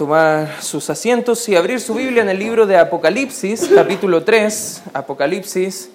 tomar 0.00 0.62
sus 0.62 0.88
asientos 0.88 1.46
y 1.50 1.56
abrir 1.56 1.78
su 1.78 1.92
Biblia 1.92 2.22
en 2.22 2.30
el 2.30 2.38
libro 2.38 2.66
de 2.66 2.78
Apocalipsis, 2.78 3.68
capítulo 3.74 4.24
3, 4.24 4.84
Apocalipsis, 4.94 5.90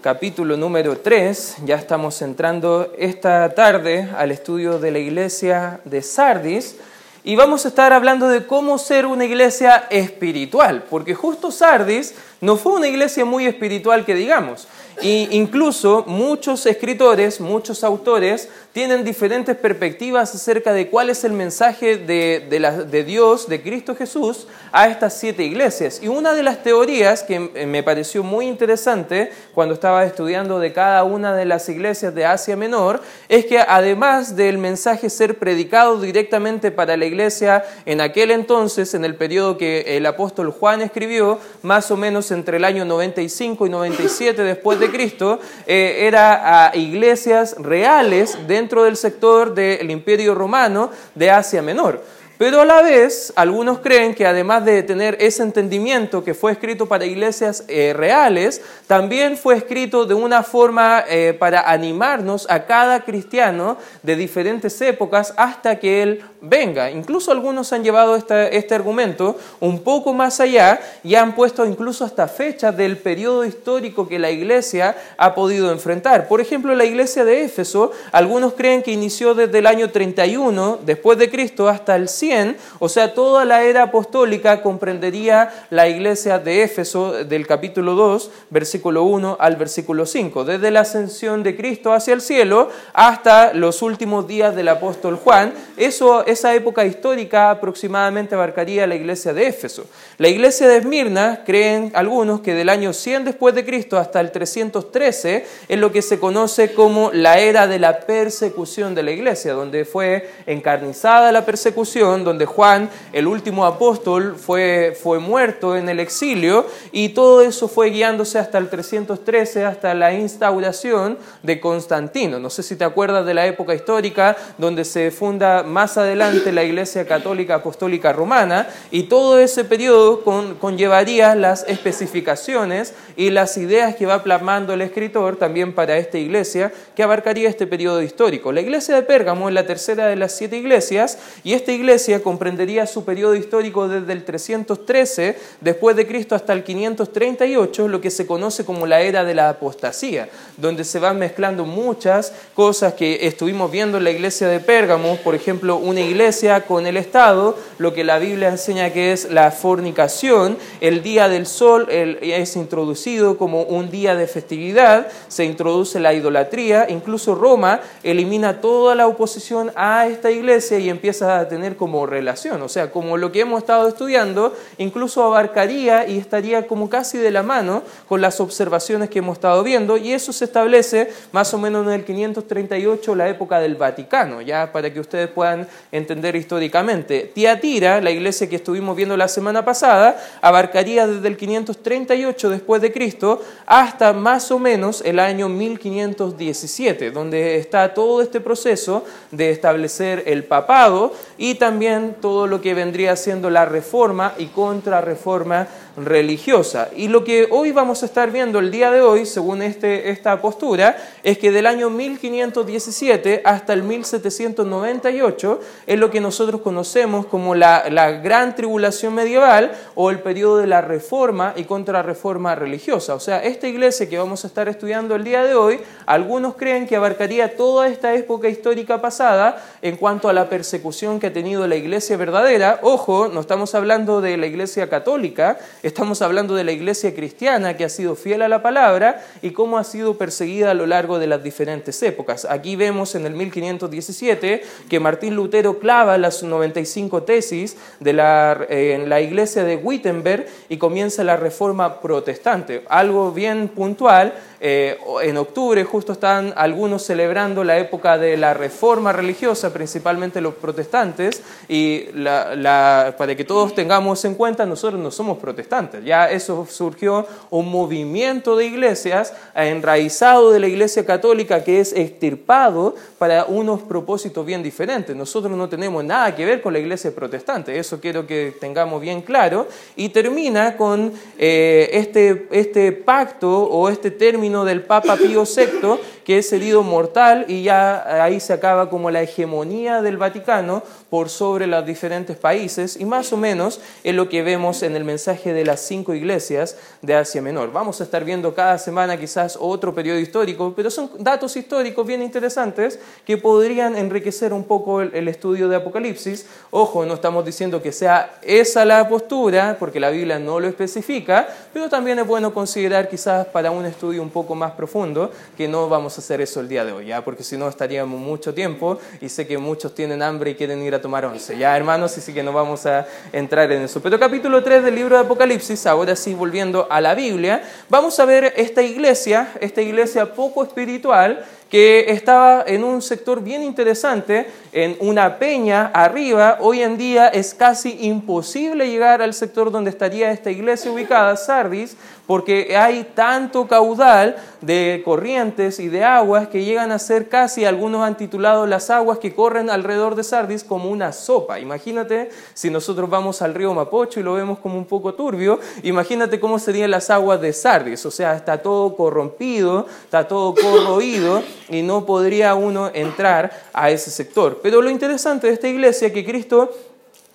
capítulo 0.00 0.56
número 0.56 0.96
3. 0.96 1.56
Ya 1.66 1.76
estamos 1.76 2.22
entrando 2.22 2.94
esta 2.96 3.54
tarde 3.54 4.08
al 4.16 4.30
estudio 4.30 4.78
de 4.78 4.90
la 4.90 5.00
iglesia 5.00 5.80
de 5.84 6.00
Sardis 6.00 6.76
y 7.24 7.36
vamos 7.36 7.66
a 7.66 7.68
estar 7.68 7.92
hablando 7.92 8.28
de 8.28 8.46
cómo 8.46 8.78
ser 8.78 9.04
una 9.04 9.26
iglesia 9.26 9.84
espiritual, 9.90 10.84
porque 10.88 11.14
justo 11.14 11.50
Sardis 11.50 12.14
no 12.42 12.56
fue 12.56 12.72
una 12.72 12.88
iglesia 12.88 13.24
muy 13.24 13.46
espiritual 13.46 14.04
que 14.04 14.16
digamos. 14.16 14.66
E 15.00 15.28
incluso 15.30 16.04
muchos 16.06 16.66
escritores, 16.66 17.40
muchos 17.40 17.82
autores 17.82 18.48
tienen 18.72 19.04
diferentes 19.04 19.56
perspectivas 19.56 20.34
acerca 20.34 20.72
de 20.72 20.88
cuál 20.88 21.10
es 21.10 21.24
el 21.24 21.32
mensaje 21.32 21.96
de, 21.96 22.46
de, 22.90 23.04
Dios, 23.04 23.48
de 23.48 23.62
Cristo 23.62 23.94
Jesús, 23.94 24.46
a 24.70 24.88
estas 24.88 25.14
siete 25.18 25.44
iglesias. 25.44 26.00
Y 26.02 26.08
una 26.08 26.34
de 26.34 26.42
las 26.42 26.62
teorías 26.62 27.22
que 27.22 27.38
me 27.40 27.82
pareció 27.82 28.22
muy 28.22 28.46
interesante 28.46 29.30
cuando 29.54 29.74
estaba 29.74 30.04
estudiando 30.04 30.58
de 30.58 30.72
cada 30.72 31.04
una 31.04 31.34
de 31.34 31.44
las 31.44 31.68
iglesias 31.68 32.14
de 32.14 32.26
Asia 32.26 32.56
Menor, 32.56 33.02
es 33.28 33.46
que 33.46 33.60
además 33.60 34.36
del 34.36 34.58
mensaje 34.58 35.10
ser 35.10 35.38
predicado 35.38 36.00
directamente 36.00 36.70
para 36.70 36.96
la 36.96 37.06
iglesia 37.06 37.64
en 37.86 38.00
aquel 38.00 38.30
entonces, 38.30 38.94
en 38.94 39.04
el 39.04 39.14
periodo 39.14 39.58
que 39.58 39.96
el 39.96 40.06
apóstol 40.06 40.50
Juan 40.50 40.80
escribió, 40.80 41.38
más 41.62 41.90
o 41.90 41.96
menos 41.96 42.31
entre 42.34 42.56
el 42.56 42.64
año 42.64 42.84
95 42.84 43.66
y 43.66 43.70
97 43.70 44.42
después 44.42 44.80
de 44.80 44.90
Cristo, 44.90 45.38
eh, 45.66 45.98
era 46.00 46.72
iglesias 46.74 47.56
reales 47.58 48.38
dentro 48.46 48.84
del 48.84 48.96
sector 48.96 49.54
del 49.54 49.90
imperio 49.90 50.34
romano 50.34 50.90
de 51.14 51.30
Asia 51.30 51.62
Menor. 51.62 52.02
Pero 52.42 52.60
a 52.60 52.64
la 52.64 52.82
vez, 52.82 53.32
algunos 53.36 53.78
creen 53.78 54.16
que 54.16 54.26
además 54.26 54.64
de 54.64 54.82
tener 54.82 55.16
ese 55.20 55.44
entendimiento 55.44 56.24
que 56.24 56.34
fue 56.34 56.50
escrito 56.50 56.86
para 56.86 57.06
iglesias 57.06 57.62
eh, 57.68 57.92
reales, 57.96 58.62
también 58.88 59.36
fue 59.36 59.54
escrito 59.54 60.06
de 60.06 60.14
una 60.14 60.42
forma 60.42 61.04
eh, 61.08 61.36
para 61.38 61.70
animarnos 61.70 62.48
a 62.50 62.66
cada 62.66 63.04
cristiano 63.04 63.76
de 64.02 64.16
diferentes 64.16 64.80
épocas 64.80 65.34
hasta 65.36 65.78
que 65.78 66.02
Él 66.02 66.24
venga. 66.40 66.90
Incluso 66.90 67.30
algunos 67.30 67.72
han 67.72 67.84
llevado 67.84 68.16
este 68.16 68.74
argumento 68.74 69.36
un 69.60 69.84
poco 69.84 70.12
más 70.12 70.40
allá 70.40 70.80
y 71.04 71.14
han 71.14 71.36
puesto 71.36 71.64
incluso 71.64 72.04
hasta 72.04 72.26
fechas 72.26 72.76
del 72.76 72.96
periodo 72.96 73.44
histórico 73.44 74.08
que 74.08 74.18
la 74.18 74.32
iglesia 74.32 74.96
ha 75.16 75.36
podido 75.36 75.70
enfrentar. 75.70 76.26
Por 76.26 76.40
ejemplo, 76.40 76.74
la 76.74 76.86
iglesia 76.86 77.24
de 77.24 77.44
Éfeso, 77.44 77.92
algunos 78.10 78.54
creen 78.54 78.82
que 78.82 78.90
inició 78.90 79.32
desde 79.32 79.60
el 79.60 79.68
año 79.68 79.92
31 79.92 80.80
después 80.84 81.18
de 81.18 81.30
Cristo 81.30 81.68
hasta 81.68 81.94
el 81.94 82.08
100 82.08 82.31
o 82.78 82.88
sea, 82.88 83.14
toda 83.14 83.44
la 83.44 83.62
era 83.62 83.84
apostólica 83.84 84.62
comprendería 84.62 85.50
la 85.70 85.88
iglesia 85.88 86.38
de 86.38 86.62
Éfeso 86.62 87.12
del 87.24 87.46
capítulo 87.46 87.94
2, 87.94 88.30
versículo 88.50 89.04
1 89.04 89.36
al 89.38 89.56
versículo 89.56 90.06
5, 90.06 90.44
desde 90.44 90.70
la 90.70 90.80
ascensión 90.80 91.42
de 91.42 91.56
Cristo 91.56 91.92
hacia 91.92 92.14
el 92.14 92.20
cielo 92.20 92.70
hasta 92.92 93.52
los 93.54 93.82
últimos 93.82 94.26
días 94.26 94.54
del 94.54 94.68
apóstol 94.68 95.16
Juan. 95.16 95.52
Eso, 95.76 96.24
esa 96.26 96.54
época 96.54 96.84
histórica 96.84 97.50
aproximadamente 97.50 98.34
abarcaría 98.34 98.86
la 98.86 98.94
iglesia 98.94 99.32
de 99.32 99.46
Éfeso. 99.46 99.84
La 100.18 100.28
iglesia 100.28 100.68
de 100.68 100.78
Esmirna, 100.78 101.42
creen 101.44 101.92
algunos 101.94 102.40
que 102.40 102.54
del 102.54 102.68
año 102.68 102.92
100 102.92 103.24
después 103.24 103.54
de 103.54 103.64
Cristo 103.64 103.98
hasta 103.98 104.20
el 104.20 104.30
313 104.30 105.46
es 105.68 105.78
lo 105.78 105.92
que 105.92 106.02
se 106.02 106.18
conoce 106.18 106.72
como 106.74 107.10
la 107.12 107.38
era 107.38 107.66
de 107.66 107.78
la 107.78 108.00
persecución 108.00 108.94
de 108.94 109.02
la 109.02 109.10
iglesia, 109.10 109.52
donde 109.52 109.84
fue 109.84 110.30
encarnizada 110.46 111.32
la 111.32 111.44
persecución, 111.44 112.21
donde 112.24 112.46
Juan, 112.46 112.90
el 113.12 113.26
último 113.26 113.66
apóstol, 113.66 114.36
fue, 114.36 114.96
fue 115.00 115.18
muerto 115.18 115.76
en 115.76 115.88
el 115.88 116.00
exilio 116.00 116.66
y 116.92 117.10
todo 117.10 117.42
eso 117.42 117.68
fue 117.68 117.90
guiándose 117.90 118.38
hasta 118.38 118.58
el 118.58 118.68
313, 118.68 119.64
hasta 119.64 119.94
la 119.94 120.12
instauración 120.12 121.18
de 121.42 121.60
Constantino. 121.60 122.38
No 122.38 122.50
sé 122.50 122.62
si 122.62 122.76
te 122.76 122.84
acuerdas 122.84 123.26
de 123.26 123.34
la 123.34 123.46
época 123.46 123.74
histórica 123.74 124.36
donde 124.58 124.84
se 124.84 125.10
funda 125.10 125.62
más 125.62 125.96
adelante 125.98 126.52
la 126.52 126.64
Iglesia 126.64 127.06
Católica 127.06 127.56
Apostólica 127.56 128.12
Romana 128.12 128.68
y 128.90 129.04
todo 129.04 129.38
ese 129.38 129.64
periodo 129.64 130.22
conllevaría 130.58 131.34
las 131.34 131.64
especificaciones 131.68 132.94
y 133.16 133.30
las 133.30 133.56
ideas 133.56 133.96
que 133.96 134.06
va 134.06 134.22
plasmando 134.22 134.74
el 134.74 134.82
escritor 134.82 135.36
también 135.36 135.74
para 135.74 135.96
esta 135.96 136.18
iglesia 136.18 136.72
que 136.94 137.02
abarcaría 137.02 137.48
este 137.48 137.66
periodo 137.66 138.02
histórico. 138.02 138.52
La 138.52 138.60
iglesia 138.60 138.94
de 138.94 139.02
Pérgamo 139.02 139.48
es 139.48 139.54
la 139.54 139.66
tercera 139.66 140.06
de 140.06 140.16
las 140.16 140.32
siete 140.32 140.56
iglesias 140.56 141.18
y 141.44 141.54
esta 141.54 141.72
iglesia 141.72 142.11
comprendería 142.20 142.86
su 142.86 143.04
periodo 143.04 143.34
histórico 143.34 143.88
desde 143.88 144.12
el 144.12 144.24
313 144.24 145.38
después 145.60 145.96
de 145.96 146.06
Cristo 146.06 146.34
hasta 146.34 146.52
el 146.52 146.64
538, 146.64 147.88
lo 147.88 148.00
que 148.00 148.10
se 148.10 148.26
conoce 148.26 148.64
como 148.64 148.86
la 148.86 149.00
era 149.00 149.24
de 149.24 149.34
la 149.34 149.48
apostasía, 149.48 150.28
donde 150.56 150.84
se 150.84 150.98
van 150.98 151.18
mezclando 151.18 151.64
muchas 151.64 152.32
cosas 152.54 152.94
que 152.94 153.26
estuvimos 153.26 153.70
viendo 153.70 153.98
en 153.98 154.04
la 154.04 154.10
iglesia 154.10 154.48
de 154.48 154.60
Pérgamo, 154.60 155.16
por 155.24 155.34
ejemplo, 155.34 155.76
una 155.76 156.00
iglesia 156.00 156.66
con 156.66 156.86
el 156.86 156.96
Estado, 156.96 157.56
lo 157.78 157.94
que 157.94 158.04
la 158.04 158.18
Biblia 158.18 158.48
enseña 158.48 158.92
que 158.92 159.12
es 159.12 159.30
la 159.30 159.50
fornicación, 159.50 160.56
el 160.80 161.02
día 161.02 161.28
del 161.28 161.46
sol 161.46 161.88
es 161.90 162.56
introducido 162.56 163.38
como 163.38 163.62
un 163.62 163.90
día 163.90 164.14
de 164.14 164.26
festividad, 164.26 165.08
se 165.28 165.44
introduce 165.44 166.00
la 166.00 166.14
idolatría, 166.14 166.86
incluso 166.88 167.34
Roma 167.34 167.80
elimina 168.02 168.60
toda 168.60 168.94
la 168.94 169.06
oposición 169.06 169.70
a 169.74 170.06
esta 170.06 170.30
iglesia 170.30 170.78
y 170.78 170.88
empieza 170.88 171.38
a 171.38 171.48
tener 171.48 171.76
como 171.76 171.91
relación, 172.06 172.60
o 172.62 172.68
sea, 172.68 172.90
como 172.90 173.16
lo 173.16 173.30
que 173.30 173.40
hemos 173.40 173.60
estado 173.60 173.88
estudiando, 173.88 174.54
incluso 174.78 175.22
abarcaría 175.22 176.08
y 176.08 176.18
estaría 176.18 176.66
como 176.66 176.88
casi 176.88 177.18
de 177.18 177.30
la 177.30 177.42
mano 177.42 177.82
con 178.08 178.20
las 178.20 178.40
observaciones 178.40 179.10
que 179.10 179.18
hemos 179.18 179.36
estado 179.36 179.62
viendo, 179.62 179.96
y 179.96 180.12
eso 180.12 180.32
se 180.32 180.46
establece 180.46 181.12
más 181.32 181.52
o 181.54 181.58
menos 181.58 181.86
en 181.86 181.92
el 181.92 182.04
538, 182.04 183.14
la 183.14 183.28
época 183.28 183.60
del 183.60 183.76
Vaticano, 183.76 184.40
ya 184.40 184.72
para 184.72 184.92
que 184.92 185.00
ustedes 185.00 185.28
puedan 185.28 185.68
entender 185.92 186.34
históricamente. 186.36 187.30
Tiatira, 187.34 188.00
la 188.00 188.10
iglesia 188.10 188.48
que 188.48 188.56
estuvimos 188.56 188.96
viendo 188.96 189.16
la 189.16 189.28
semana 189.28 189.64
pasada, 189.64 190.20
abarcaría 190.40 191.06
desde 191.06 191.28
el 191.28 191.36
538 191.36 192.50
después 192.50 192.80
de 192.80 192.92
Cristo 192.92 193.42
hasta 193.66 194.12
más 194.12 194.50
o 194.50 194.58
menos 194.58 195.02
el 195.04 195.18
año 195.18 195.48
1517, 195.48 197.10
donde 197.10 197.56
está 197.58 197.92
todo 197.94 198.22
este 198.22 198.40
proceso 198.40 199.04
de 199.30 199.50
establecer 199.50 200.22
el 200.26 200.44
papado 200.44 201.14
y 201.36 201.54
también 201.56 201.81
todo 202.20 202.46
lo 202.46 202.60
que 202.60 202.74
vendría 202.74 203.16
siendo 203.16 203.50
la 203.50 203.64
reforma 203.64 204.34
y 204.38 204.46
contrarreforma 204.46 205.66
religiosa. 205.96 206.88
Y 206.96 207.08
lo 207.08 207.24
que 207.24 207.48
hoy 207.50 207.72
vamos 207.72 208.02
a 208.02 208.06
estar 208.06 208.30
viendo 208.30 208.58
el 208.58 208.70
día 208.70 208.90
de 208.90 209.02
hoy, 209.02 209.26
según 209.26 209.62
este, 209.62 210.10
esta 210.10 210.40
postura, 210.40 210.96
es 211.22 211.38
que 211.38 211.50
del 211.50 211.66
año 211.66 211.90
1517 211.90 213.42
hasta 213.44 213.72
el 213.72 213.82
1798 213.82 215.60
es 215.86 215.98
lo 215.98 216.10
que 216.10 216.20
nosotros 216.20 216.60
conocemos 216.60 217.26
como 217.26 217.54
la, 217.54 217.88
la 217.90 218.12
gran 218.12 218.54
tribulación 218.54 219.14
medieval 219.14 219.72
o 219.94 220.10
el 220.10 220.20
periodo 220.20 220.58
de 220.58 220.66
la 220.66 220.80
reforma 220.80 221.52
y 221.56 221.64
contrarreforma 221.64 222.54
religiosa. 222.54 223.14
O 223.14 223.20
sea, 223.20 223.42
esta 223.42 223.68
iglesia 223.68 224.08
que 224.08 224.18
vamos 224.18 224.44
a 224.44 224.46
estar 224.46 224.68
estudiando 224.68 225.14
el 225.14 225.24
día 225.24 225.44
de 225.44 225.54
hoy, 225.54 225.80
algunos 226.06 226.56
creen 226.56 226.86
que 226.86 226.96
abarcaría 226.96 227.56
toda 227.56 227.88
esta 227.88 228.14
época 228.14 228.48
histórica 228.48 229.00
pasada 229.00 229.62
en 229.82 229.96
cuanto 229.96 230.28
a 230.28 230.32
la 230.32 230.48
persecución 230.48 231.20
que 231.20 231.28
ha 231.28 231.32
tenido 231.32 231.66
la 231.66 231.76
iglesia 231.76 232.16
verdadera. 232.16 232.80
Ojo, 232.82 233.28
no 233.28 233.40
estamos 233.40 233.74
hablando 233.74 234.20
de 234.20 234.36
la 234.36 234.46
iglesia 234.46 234.88
católica, 234.88 235.58
Estamos 235.82 236.22
hablando 236.22 236.54
de 236.54 236.62
la 236.62 236.70
iglesia 236.70 237.12
cristiana 237.12 237.76
que 237.76 237.84
ha 237.84 237.88
sido 237.88 238.14
fiel 238.14 238.42
a 238.42 238.48
la 238.48 238.62
palabra 238.62 239.24
y 239.42 239.50
cómo 239.50 239.78
ha 239.78 239.84
sido 239.84 240.16
perseguida 240.16 240.70
a 240.70 240.74
lo 240.74 240.86
largo 240.86 241.18
de 241.18 241.26
las 241.26 241.42
diferentes 241.42 242.00
épocas. 242.04 242.46
Aquí 242.48 242.76
vemos 242.76 243.16
en 243.16 243.26
el 243.26 243.32
1517 243.32 244.62
que 244.88 245.00
Martín 245.00 245.34
Lutero 245.34 245.80
clava 245.80 246.18
las 246.18 246.44
95 246.44 247.24
tesis 247.24 247.76
de 247.98 248.12
eh, 248.12 248.94
en 248.94 249.08
la 249.08 249.20
iglesia 249.20 249.64
de 249.64 249.74
Wittenberg 249.74 250.46
y 250.68 250.76
comienza 250.76 251.24
la 251.24 251.36
reforma 251.36 252.00
protestante. 252.00 252.84
Algo 252.88 253.32
bien 253.32 253.66
puntual 253.66 254.34
eh, 254.64 254.96
en 255.22 255.36
octubre 255.38 255.82
justo 255.82 256.12
están 256.12 256.54
algunos 256.54 257.02
celebrando 257.02 257.64
la 257.64 257.78
época 257.78 258.16
de 258.16 258.36
la 258.36 258.54
reforma 258.54 259.10
religiosa, 259.10 259.72
principalmente 259.72 260.40
los 260.40 260.54
protestantes, 260.54 261.42
y 261.68 262.04
para 262.12 263.34
que 263.36 263.44
todos 263.44 263.74
tengamos 263.74 264.24
en 264.24 264.36
cuenta, 264.36 264.64
nosotros 264.64 265.02
no 265.02 265.10
somos 265.10 265.38
protestantes, 265.38 266.04
ya 266.04 266.30
eso 266.30 266.64
surgió 266.70 267.26
un 267.50 267.72
movimiento 267.72 268.56
de 268.56 268.66
iglesias 268.66 269.34
enraizado 269.56 270.52
de 270.52 270.60
la 270.60 270.68
iglesia 270.68 271.04
católica 271.04 271.64
que 271.64 271.80
es 271.80 271.92
extirpado 271.92 272.94
para 273.18 273.46
unos 273.46 273.82
propósitos 273.82 274.46
bien 274.46 274.62
diferentes. 274.62 275.16
Nosotros 275.16 275.56
no 275.56 275.68
tenemos 275.68 276.04
nada 276.04 276.36
que 276.36 276.44
ver 276.44 276.62
con 276.62 276.72
la 276.72 276.78
iglesia 276.78 277.12
protestante, 277.12 277.76
eso 277.76 278.00
quiero 278.00 278.28
que 278.28 278.54
tengamos 278.60 279.00
bien 279.02 279.22
claro, 279.22 279.66
y 279.96 280.10
termina 280.10 280.76
con 280.76 281.12
eh, 281.36 281.90
este, 281.94 282.46
este 282.52 282.92
pacto 282.92 283.64
o 283.64 283.88
este 283.88 284.12
término 284.12 284.51
del 284.60 284.82
Papa 284.82 285.16
Pío 285.16 285.44
VI 285.44 285.98
que 286.24 286.38
es 286.38 286.52
herido 286.52 286.82
mortal 286.82 287.46
y 287.48 287.62
ya 287.62 288.24
ahí 288.24 288.40
se 288.40 288.52
acaba 288.52 288.88
como 288.88 289.10
la 289.10 289.22
hegemonía 289.22 290.02
del 290.02 290.16
Vaticano 290.16 290.82
por 291.10 291.28
sobre 291.28 291.66
los 291.66 291.84
diferentes 291.84 292.36
países 292.36 292.96
y 292.98 293.04
más 293.04 293.32
o 293.32 293.36
menos 293.36 293.80
es 294.04 294.14
lo 294.14 294.28
que 294.28 294.42
vemos 294.42 294.82
en 294.82 294.96
el 294.96 295.04
mensaje 295.04 295.52
de 295.52 295.64
las 295.64 295.80
cinco 295.80 296.14
iglesias 296.14 296.76
de 297.02 297.14
Asia 297.14 297.42
Menor. 297.42 297.72
Vamos 297.72 298.00
a 298.00 298.04
estar 298.04 298.24
viendo 298.24 298.54
cada 298.54 298.78
semana 298.78 299.18
quizás 299.18 299.58
otro 299.60 299.94
periodo 299.94 300.18
histórico, 300.18 300.72
pero 300.74 300.90
son 300.90 301.10
datos 301.18 301.56
históricos 301.56 302.06
bien 302.06 302.22
interesantes 302.22 302.98
que 303.26 303.36
podrían 303.36 303.96
enriquecer 303.96 304.52
un 304.52 304.64
poco 304.64 305.02
el, 305.02 305.28
estudio 305.28 305.68
de 305.68 305.76
Apocalipsis. 305.76 306.46
Ojo, 306.70 307.04
no 307.04 307.14
estamos 307.14 307.44
diciendo 307.44 307.82
que 307.82 307.92
sea 307.92 308.38
esa 308.42 308.84
la 308.84 309.08
postura, 309.08 309.76
porque 309.78 310.00
la 310.00 310.10
Biblia 310.10 310.38
no 310.38 310.60
lo 310.60 310.68
especifica, 310.68 311.48
pero 311.72 311.88
también 311.88 312.18
es 312.18 312.26
bueno 312.26 312.52
considerar 312.52 313.08
quizás 313.08 313.46
para 313.46 313.70
un 313.70 313.86
estudio 313.86 314.22
un 314.22 314.30
poco 314.30 314.54
más 314.54 314.72
profundo 314.72 315.30
que 315.56 315.68
no 315.68 315.88
vamos 315.88 316.11
hacer 316.18 316.40
eso 316.40 316.60
el 316.60 316.68
día 316.68 316.84
de 316.84 316.92
hoy, 316.92 317.06
¿ya? 317.06 317.24
porque 317.24 317.42
si 317.42 317.56
no 317.56 317.68
estaríamos 317.68 318.20
mucho 318.20 318.54
tiempo 318.54 318.98
y 319.20 319.28
sé 319.28 319.46
que 319.46 319.58
muchos 319.58 319.94
tienen 319.94 320.22
hambre 320.22 320.50
y 320.50 320.54
quieren 320.54 320.82
ir 320.82 320.94
a 320.94 321.00
tomar 321.00 321.24
once. 321.24 321.56
Ya, 321.56 321.76
hermanos, 321.76 322.16
así 322.16 322.32
que 322.32 322.42
no 322.42 322.52
vamos 322.52 322.86
a 322.86 323.06
entrar 323.32 323.70
en 323.72 323.82
eso. 323.82 324.00
Pero 324.00 324.18
capítulo 324.18 324.62
3 324.62 324.84
del 324.84 324.94
libro 324.94 325.16
de 325.16 325.22
Apocalipsis, 325.22 325.86
ahora 325.86 326.16
sí 326.16 326.34
volviendo 326.34 326.86
a 326.90 327.00
la 327.00 327.14
Biblia, 327.14 327.62
vamos 327.88 328.18
a 328.20 328.24
ver 328.24 328.52
esta 328.56 328.82
iglesia, 328.82 329.52
esta 329.60 329.82
iglesia 329.82 330.34
poco 330.34 330.62
espiritual, 330.62 331.44
que 331.72 332.12
estaba 332.12 332.64
en 332.66 332.84
un 332.84 333.00
sector 333.00 333.42
bien 333.42 333.62
interesante, 333.62 334.46
en 334.72 334.94
una 335.00 335.38
peña 335.38 335.86
arriba. 335.86 336.58
Hoy 336.60 336.82
en 336.82 336.98
día 336.98 337.28
es 337.28 337.54
casi 337.54 337.96
imposible 338.02 338.90
llegar 338.90 339.22
al 339.22 339.32
sector 339.32 339.70
donde 339.70 339.88
estaría 339.88 340.30
esta 340.32 340.50
iglesia 340.50 340.92
ubicada, 340.92 341.34
Sardis, 341.34 341.96
porque 342.26 342.76
hay 342.76 343.04
tanto 343.14 343.66
caudal 343.66 344.36
de 344.60 345.02
corrientes 345.04 345.80
y 345.80 345.88
de 345.88 346.04
aguas 346.04 346.48
que 346.48 346.64
llegan 346.64 346.92
a 346.92 346.98
ser 346.98 347.28
casi, 347.28 347.64
algunos 347.64 348.02
han 348.02 348.16
titulado 348.16 348.66
las 348.66 348.90
aguas 348.90 349.18
que 349.18 349.34
corren 349.34 349.70
alrededor 349.70 350.14
de 350.14 350.24
Sardis 350.24 350.64
como 350.64 350.90
una 350.90 351.12
sopa. 351.12 351.58
Imagínate 351.58 352.30
si 352.54 352.70
nosotros 352.70 353.08
vamos 353.10 353.42
al 353.42 353.54
río 353.54 353.74
Mapocho 353.74 354.20
y 354.20 354.22
lo 354.22 354.34
vemos 354.34 354.58
como 354.58 354.76
un 354.76 354.84
poco 354.84 355.14
turbio, 355.14 355.58
imagínate 355.82 356.38
cómo 356.38 356.58
serían 356.58 356.90
las 356.90 357.08
aguas 357.10 357.40
de 357.40 357.52
Sardis, 357.52 358.04
o 358.06 358.10
sea, 358.10 358.36
está 358.36 358.58
todo 358.58 358.94
corrompido, 358.94 359.86
está 360.04 360.28
todo 360.28 360.54
corroído 360.54 361.42
y 361.74 361.82
no 361.82 362.06
podría 362.06 362.54
uno 362.54 362.90
entrar 362.92 363.50
a 363.72 363.90
ese 363.90 364.10
sector. 364.10 364.60
Pero 364.62 364.82
lo 364.82 364.90
interesante 364.90 365.46
de 365.46 365.54
esta 365.54 365.68
iglesia 365.68 366.08
es 366.08 366.12
que 366.12 366.24
Cristo 366.24 366.72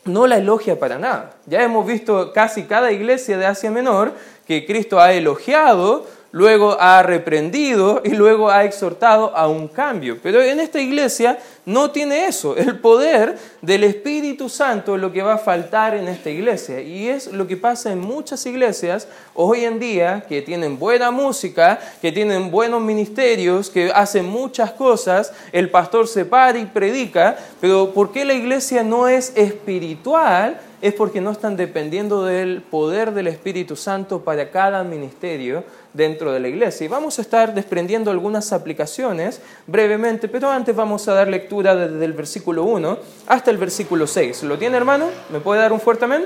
no 0.05 0.25
la 0.27 0.37
elogia 0.37 0.79
para 0.79 0.97
nada. 0.97 1.35
Ya 1.45 1.63
hemos 1.63 1.85
visto 1.85 2.31
casi 2.33 2.63
cada 2.63 2.91
iglesia 2.91 3.37
de 3.37 3.45
Asia 3.45 3.71
Menor 3.71 4.13
que 4.47 4.65
Cristo 4.65 4.99
ha 4.99 5.11
elogiado, 5.13 6.05
luego 6.37 6.77
ha 6.79 7.01
reprendido 7.01 8.03
y 8.05 8.11
luego 8.11 8.51
ha 8.51 8.63
exhortado 8.63 9.35
a 9.35 9.47
un 9.47 9.67
cambio. 9.67 10.19
Pero 10.21 10.39
en 10.39 10.59
esta 10.59 10.79
iglesia 10.79 11.39
no 11.65 11.89
tiene 11.89 12.27
eso. 12.27 12.55
El 12.55 12.79
poder 12.79 13.35
del 13.63 13.83
Espíritu 13.83 14.47
Santo 14.47 14.95
es 14.95 15.01
lo 15.01 15.11
que 15.11 15.23
va 15.23 15.33
a 15.33 15.37
faltar 15.39 15.95
en 15.95 16.07
esta 16.07 16.29
iglesia. 16.29 16.79
Y 16.79 17.09
es 17.09 17.33
lo 17.33 17.47
que 17.47 17.57
pasa 17.57 17.91
en 17.91 17.99
muchas 17.99 18.45
iglesias 18.45 19.07
hoy 19.33 19.65
en 19.65 19.79
día 19.79 20.25
que 20.29 20.43
tienen 20.43 20.77
buena 20.77 21.09
música, 21.09 21.79
que 22.01 22.11
tienen 22.11 22.51
buenos 22.51 22.81
ministerios, 22.81 23.71
que 23.71 23.91
hacen 23.91 24.29
muchas 24.29 24.71
cosas. 24.73 25.33
El 25.51 25.71
pastor 25.71 26.07
se 26.07 26.23
para 26.23 26.59
y 26.59 26.67
predica. 26.67 27.35
Pero 27.59 27.93
¿por 27.93 28.11
qué 28.11 28.25
la 28.25 28.33
iglesia 28.35 28.83
no 28.83 29.07
es 29.07 29.33
espiritual? 29.35 30.61
es 30.81 30.93
porque 30.93 31.21
no 31.21 31.31
están 31.31 31.57
dependiendo 31.57 32.23
del 32.23 32.61
poder 32.61 33.13
del 33.13 33.27
Espíritu 33.27 33.75
Santo 33.75 34.21
para 34.21 34.51
cada 34.51 34.83
ministerio 34.83 35.63
dentro 35.97 36.31
de 36.31 36.39
la 36.39 36.47
iglesia. 36.47 36.85
Y 36.85 36.87
vamos 36.87 37.19
a 37.19 37.21
estar 37.21 37.53
desprendiendo 37.53 38.11
algunas 38.11 38.53
aplicaciones 38.53 39.41
brevemente, 39.65 40.29
pero 40.29 40.49
antes 40.49 40.73
vamos 40.73 41.07
a 41.07 41.13
dar 41.13 41.27
lectura 41.27 41.75
desde 41.75 42.05
el 42.05 42.13
versículo 42.13 42.63
1 42.63 42.97
hasta 43.25 43.51
el 43.51 43.57
versículo 43.57 44.07
6. 44.07 44.43
¿Lo 44.43 44.57
tiene 44.57 44.77
hermano? 44.77 45.07
¿Me 45.29 45.39
puede 45.39 45.59
dar 45.59 45.73
un 45.73 45.81
fuerte 45.81 46.05
amén? 46.05 46.25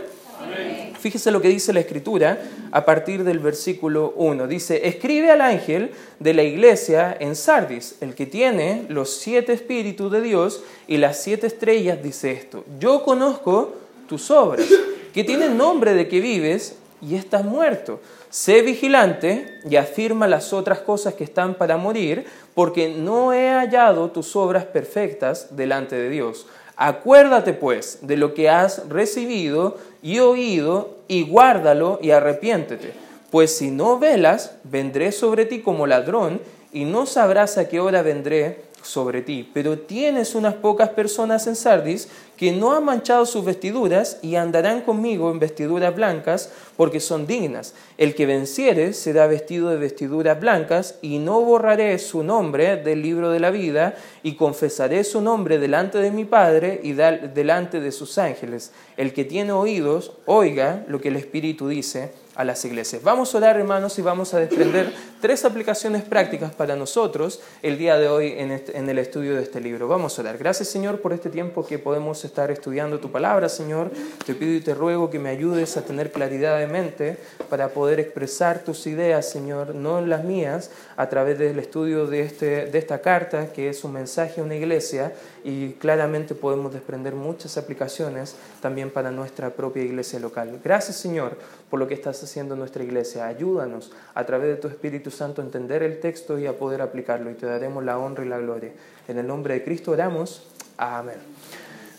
Fíjese 0.99 1.31
lo 1.31 1.41
que 1.41 1.47
dice 1.47 1.73
la 1.73 1.79
escritura 1.79 2.39
a 2.71 2.85
partir 2.85 3.23
del 3.23 3.39
versículo 3.39 4.13
1. 4.17 4.45
Dice, 4.45 4.87
escribe 4.87 5.31
al 5.31 5.41
ángel 5.41 5.91
de 6.19 6.35
la 6.35 6.43
iglesia 6.43 7.17
en 7.19 7.35
Sardis, 7.35 7.95
el 8.01 8.13
que 8.13 8.27
tiene 8.27 8.85
los 8.87 9.17
siete 9.17 9.53
espíritus 9.53 10.11
de 10.11 10.21
Dios 10.21 10.61
y 10.87 10.97
las 10.97 11.17
siete 11.17 11.47
estrellas, 11.47 12.03
dice 12.03 12.31
esto. 12.31 12.63
Yo 12.79 13.03
conozco 13.03 13.73
tus 14.07 14.29
obras, 14.29 14.67
que 15.11 15.23
tienen 15.23 15.57
nombre 15.57 15.95
de 15.95 16.07
que 16.07 16.19
vives 16.19 16.75
y 17.01 17.15
estás 17.15 17.43
muerto. 17.43 17.99
Sé 18.29 18.61
vigilante 18.61 19.59
y 19.69 19.75
afirma 19.75 20.27
las 20.27 20.53
otras 20.53 20.79
cosas 20.79 21.15
que 21.15 21.23
están 21.23 21.55
para 21.55 21.77
morir, 21.77 22.25
porque 22.53 22.89
no 22.89 23.33
he 23.33 23.49
hallado 23.49 24.11
tus 24.11 24.35
obras 24.35 24.65
perfectas 24.65 25.55
delante 25.55 25.95
de 25.95 26.09
Dios. 26.09 26.47
Acuérdate 26.75 27.53
pues 27.53 27.99
de 28.01 28.17
lo 28.17 28.33
que 28.33 28.49
has 28.49 28.87
recibido 28.89 29.77
y 30.01 30.19
oído, 30.19 30.97
y 31.07 31.23
guárdalo 31.23 31.99
y 32.01 32.11
arrepiéntete. 32.11 32.93
Pues 33.29 33.55
si 33.55 33.71
no 33.71 33.99
velas, 33.99 34.55
vendré 34.63 35.11
sobre 35.11 35.45
ti 35.45 35.61
como 35.61 35.87
ladrón, 35.87 36.41
y 36.73 36.85
no 36.85 37.05
sabrás 37.05 37.57
a 37.57 37.67
qué 37.67 37.79
hora 37.79 38.01
vendré 38.01 38.61
sobre 38.83 39.21
ti. 39.21 39.49
Pero 39.53 39.79
tienes 39.79 40.35
unas 40.35 40.55
pocas 40.55 40.89
personas 40.89 41.47
en 41.47 41.55
Sardis 41.55 42.07
que 42.37 42.51
no 42.51 42.73
han 42.73 42.83
manchado 42.83 43.25
sus 43.27 43.45
vestiduras 43.45 44.17
y 44.23 44.35
andarán 44.35 44.81
conmigo 44.81 45.29
en 45.29 45.37
vestiduras 45.37 45.95
blancas 45.95 46.51
porque 46.75 46.99
son 46.99 47.27
dignas. 47.27 47.75
El 47.97 48.15
que 48.15 48.25
venciere 48.25 48.93
será 48.93 49.27
vestido 49.27 49.69
de 49.69 49.77
vestiduras 49.77 50.39
blancas 50.39 50.95
y 51.01 51.19
no 51.19 51.41
borraré 51.41 51.99
su 51.99 52.23
nombre 52.23 52.77
del 52.77 53.03
libro 53.03 53.29
de 53.29 53.39
la 53.39 53.51
vida 53.51 53.95
y 54.23 54.33
confesaré 54.33 55.03
su 55.03 55.21
nombre 55.21 55.59
delante 55.59 55.99
de 55.99 56.09
mi 56.09 56.25
Padre 56.25 56.79
y 56.83 56.93
delante 56.93 57.79
de 57.79 57.91
sus 57.91 58.17
ángeles. 58.17 58.71
El 58.97 59.13
que 59.13 59.23
tiene 59.23 59.51
oídos, 59.51 60.13
oiga 60.25 60.83
lo 60.87 60.99
que 60.99 61.09
el 61.09 61.17
Espíritu 61.17 61.67
dice 61.67 62.11
a 62.41 62.43
las 62.43 62.65
iglesias. 62.65 63.03
Vamos 63.03 63.33
a 63.33 63.37
orar, 63.37 63.57
hermanos, 63.57 63.99
y 63.99 64.01
vamos 64.01 64.33
a 64.33 64.39
desprender 64.39 64.91
tres 65.21 65.45
aplicaciones 65.45 66.01
prácticas 66.01 66.55
para 66.55 66.75
nosotros 66.75 67.39
el 67.61 67.77
día 67.77 67.97
de 67.99 68.07
hoy 68.07 68.33
en, 68.35 68.51
este, 68.51 68.75
en, 68.75 68.89
el 68.89 68.97
estudio 68.97 69.35
de 69.35 69.43
este 69.43 69.61
libro. 69.61 69.87
Vamos 69.87 70.17
a 70.17 70.23
orar. 70.23 70.39
Gracias, 70.39 70.67
Señor, 70.67 71.01
por 71.01 71.13
este 71.13 71.29
tiempo 71.29 71.63
que 71.63 71.77
podemos 71.77 72.25
estar 72.25 72.49
estudiando 72.49 72.99
tu 72.99 73.11
palabra, 73.11 73.47
Señor. 73.47 73.91
Te 74.25 74.33
pido 74.33 74.53
y 74.55 74.61
te 74.61 74.73
ruego 74.73 75.11
que 75.11 75.19
me 75.19 75.29
ayudes 75.29 75.77
a 75.77 75.83
tener 75.83 76.11
claridad 76.11 76.57
de 76.57 76.65
mente 76.65 77.17
para 77.47 77.69
poder 77.69 77.99
expresar 77.99 78.63
tus 78.63 78.87
ideas, 78.87 79.29
Señor, 79.29 79.75
no 79.75 80.01
las 80.01 80.23
mías, 80.23 80.71
a 80.97 81.09
través 81.09 81.37
del 81.37 81.59
estudio 81.59 82.07
de, 82.07 82.21
este, 82.21 82.65
de 82.65 82.79
esta 82.79 83.01
carta, 83.01 83.53
que 83.53 83.69
es 83.69 83.83
un 83.83 83.93
mensaje 83.93 84.41
a 84.41 84.43
una 84.43 84.55
iglesia, 84.55 85.13
y 85.43 85.73
claramente 85.73 86.33
podemos 86.33 86.73
desprender 86.73 87.13
muchas 87.13 87.57
aplicaciones 87.57 88.35
también 88.61 88.89
para 88.89 89.11
nuestra 89.11 89.51
propia 89.51 89.83
iglesia 89.83 90.19
local. 90.19 90.59
Gracias, 90.63 90.97
Señor, 90.97 91.37
por 91.69 91.79
lo 91.79 91.87
que 91.87 91.93
estás 91.93 92.21
haciendo 92.23 92.30
en 92.39 92.49
nuestra 92.49 92.83
iglesia. 92.83 93.27
Ayúdanos 93.27 93.91
a 94.13 94.23
través 94.25 94.47
de 94.47 94.55
tu 94.55 94.67
Espíritu 94.67 95.11
Santo 95.11 95.41
a 95.41 95.45
entender 95.45 95.83
el 95.83 95.99
texto 95.99 96.39
y 96.39 96.47
a 96.47 96.53
poder 96.53 96.81
aplicarlo, 96.81 97.29
y 97.29 97.33
te 97.33 97.45
daremos 97.45 97.83
la 97.83 97.97
honra 97.97 98.25
y 98.25 98.29
la 98.29 98.39
gloria. 98.39 98.71
En 99.07 99.17
el 99.17 99.27
nombre 99.27 99.55
de 99.55 99.63
Cristo 99.63 99.91
oramos. 99.91 100.47
Amén. 100.77 101.17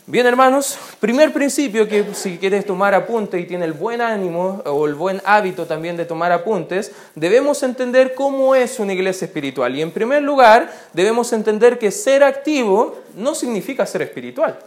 Bien, 0.05 0.27
hermanos, 0.27 0.77
primer 0.99 1.33
principio 1.33 1.87
que 1.87 2.05
si 2.15 2.37
quieres 2.37 2.67
tomar 2.67 2.93
apuntes 2.93 3.41
y 3.41 3.45
tiene 3.45 3.67
el 3.67 3.73
buen 3.73 4.01
ánimo 4.01 4.61
o 4.67 4.87
el 4.89 4.95
buen 4.95 5.23
hábito 5.25 5.65
también 5.67 5.97
de 5.97 6.05
tomar 6.05 6.33
apuntes, 6.33 6.91
debemos 7.15 7.63
entender 7.63 8.15
cómo 8.15 8.57
es 8.57 8.81
una 8.81 8.95
iglesia 8.95 9.27
espiritual. 9.27 9.77
Y 9.77 9.81
en 9.81 9.93
primer 9.93 10.23
lugar, 10.23 10.73
debemos 10.93 11.33
entender 11.33 11.79
que 11.79 11.93
ser 11.93 12.25
activo 12.25 12.97
no 13.15 13.37
significa 13.37 13.87
ser 13.87 14.03
espiritual. 14.03 14.59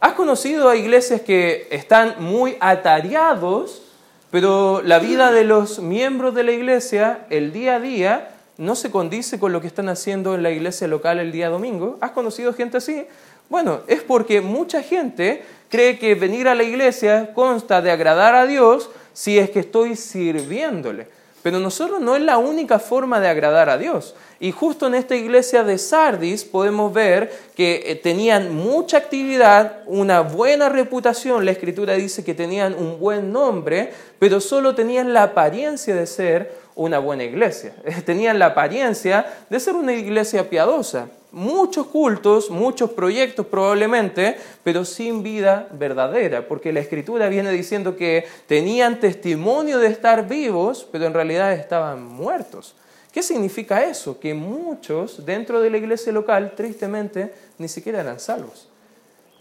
¿Has 0.00 0.14
conocido 0.14 0.68
a 0.68 0.74
iglesias 0.74 1.20
que 1.20 1.68
están 1.70 2.16
muy 2.18 2.56
atareados, 2.58 3.82
pero 4.32 4.80
la 4.82 4.98
vida 4.98 5.30
de 5.30 5.44
los 5.44 5.78
miembros 5.80 6.34
de 6.34 6.42
la 6.42 6.52
iglesia, 6.52 7.26
el 7.28 7.52
día 7.52 7.76
a 7.76 7.80
día, 7.80 8.30
no 8.56 8.74
se 8.74 8.90
condice 8.90 9.38
con 9.38 9.52
lo 9.52 9.60
que 9.60 9.66
están 9.66 9.90
haciendo 9.90 10.34
en 10.34 10.42
la 10.42 10.50
iglesia 10.50 10.88
local 10.88 11.18
el 11.18 11.32
día 11.32 11.50
domingo? 11.50 11.98
¿Has 12.00 12.12
conocido 12.12 12.54
gente 12.54 12.78
así? 12.78 13.04
Bueno, 13.50 13.80
es 13.88 14.00
porque 14.00 14.40
mucha 14.40 14.82
gente 14.82 15.44
cree 15.68 15.98
que 15.98 16.14
venir 16.14 16.48
a 16.48 16.54
la 16.54 16.62
iglesia 16.62 17.34
consta 17.34 17.82
de 17.82 17.90
agradar 17.90 18.34
a 18.34 18.46
Dios 18.46 18.88
si 19.12 19.38
es 19.38 19.50
que 19.50 19.60
estoy 19.60 19.96
sirviéndole. 19.96 21.08
Pero 21.42 21.58
nosotros 21.58 22.00
no 22.00 22.14
es 22.14 22.22
la 22.22 22.38
única 22.38 22.78
forma 22.78 23.20
de 23.20 23.28
agradar 23.28 23.68
a 23.68 23.78
Dios. 23.78 24.14
Y 24.38 24.52
justo 24.52 24.86
en 24.86 24.94
esta 24.94 25.16
iglesia 25.16 25.64
de 25.64 25.78
Sardis 25.78 26.44
podemos 26.44 26.92
ver 26.92 27.32
que 27.56 27.82
eh, 27.86 27.96
tenían 27.96 28.54
mucha 28.54 28.98
actividad, 28.98 29.82
una 29.86 30.20
buena 30.20 30.68
reputación. 30.68 31.44
La 31.44 31.50
escritura 31.50 31.94
dice 31.94 32.24
que 32.24 32.34
tenían 32.34 32.74
un 32.74 32.98
buen 32.98 33.32
nombre, 33.32 33.92
pero 34.18 34.40
solo 34.40 34.74
tenían 34.74 35.12
la 35.12 35.24
apariencia 35.24 35.94
de 35.94 36.06
ser 36.06 36.61
una 36.74 36.98
buena 36.98 37.24
iglesia. 37.24 37.74
Tenían 38.04 38.38
la 38.38 38.46
apariencia 38.46 39.26
de 39.48 39.60
ser 39.60 39.74
una 39.74 39.92
iglesia 39.92 40.48
piadosa 40.48 41.08
muchos 41.32 41.86
cultos, 41.86 42.50
muchos 42.50 42.90
proyectos 42.90 43.46
probablemente, 43.46 44.36
pero 44.62 44.84
sin 44.84 45.22
vida 45.22 45.66
verdadera, 45.72 46.46
porque 46.46 46.74
la 46.74 46.80
escritura 46.80 47.30
viene 47.30 47.50
diciendo 47.50 47.96
que 47.96 48.26
tenían 48.46 49.00
testimonio 49.00 49.78
de 49.78 49.86
estar 49.86 50.28
vivos, 50.28 50.86
pero 50.92 51.06
en 51.06 51.14
realidad 51.14 51.54
estaban 51.54 52.04
muertos, 52.04 52.74
¿Qué 53.12 53.22
significa 53.22 53.84
eso? 53.84 54.18
Que 54.18 54.32
muchos 54.32 55.26
dentro 55.26 55.60
de 55.60 55.68
la 55.68 55.76
iglesia 55.76 56.12
local, 56.12 56.54
tristemente, 56.56 57.34
ni 57.58 57.68
siquiera 57.68 58.00
eran 58.00 58.18
salvos, 58.18 58.70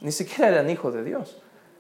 ni 0.02 0.12
siquiera 0.12 0.50
eran 0.50 0.70
hijos 0.70 0.94
de 0.94 1.06
Dios, 1.06 1.38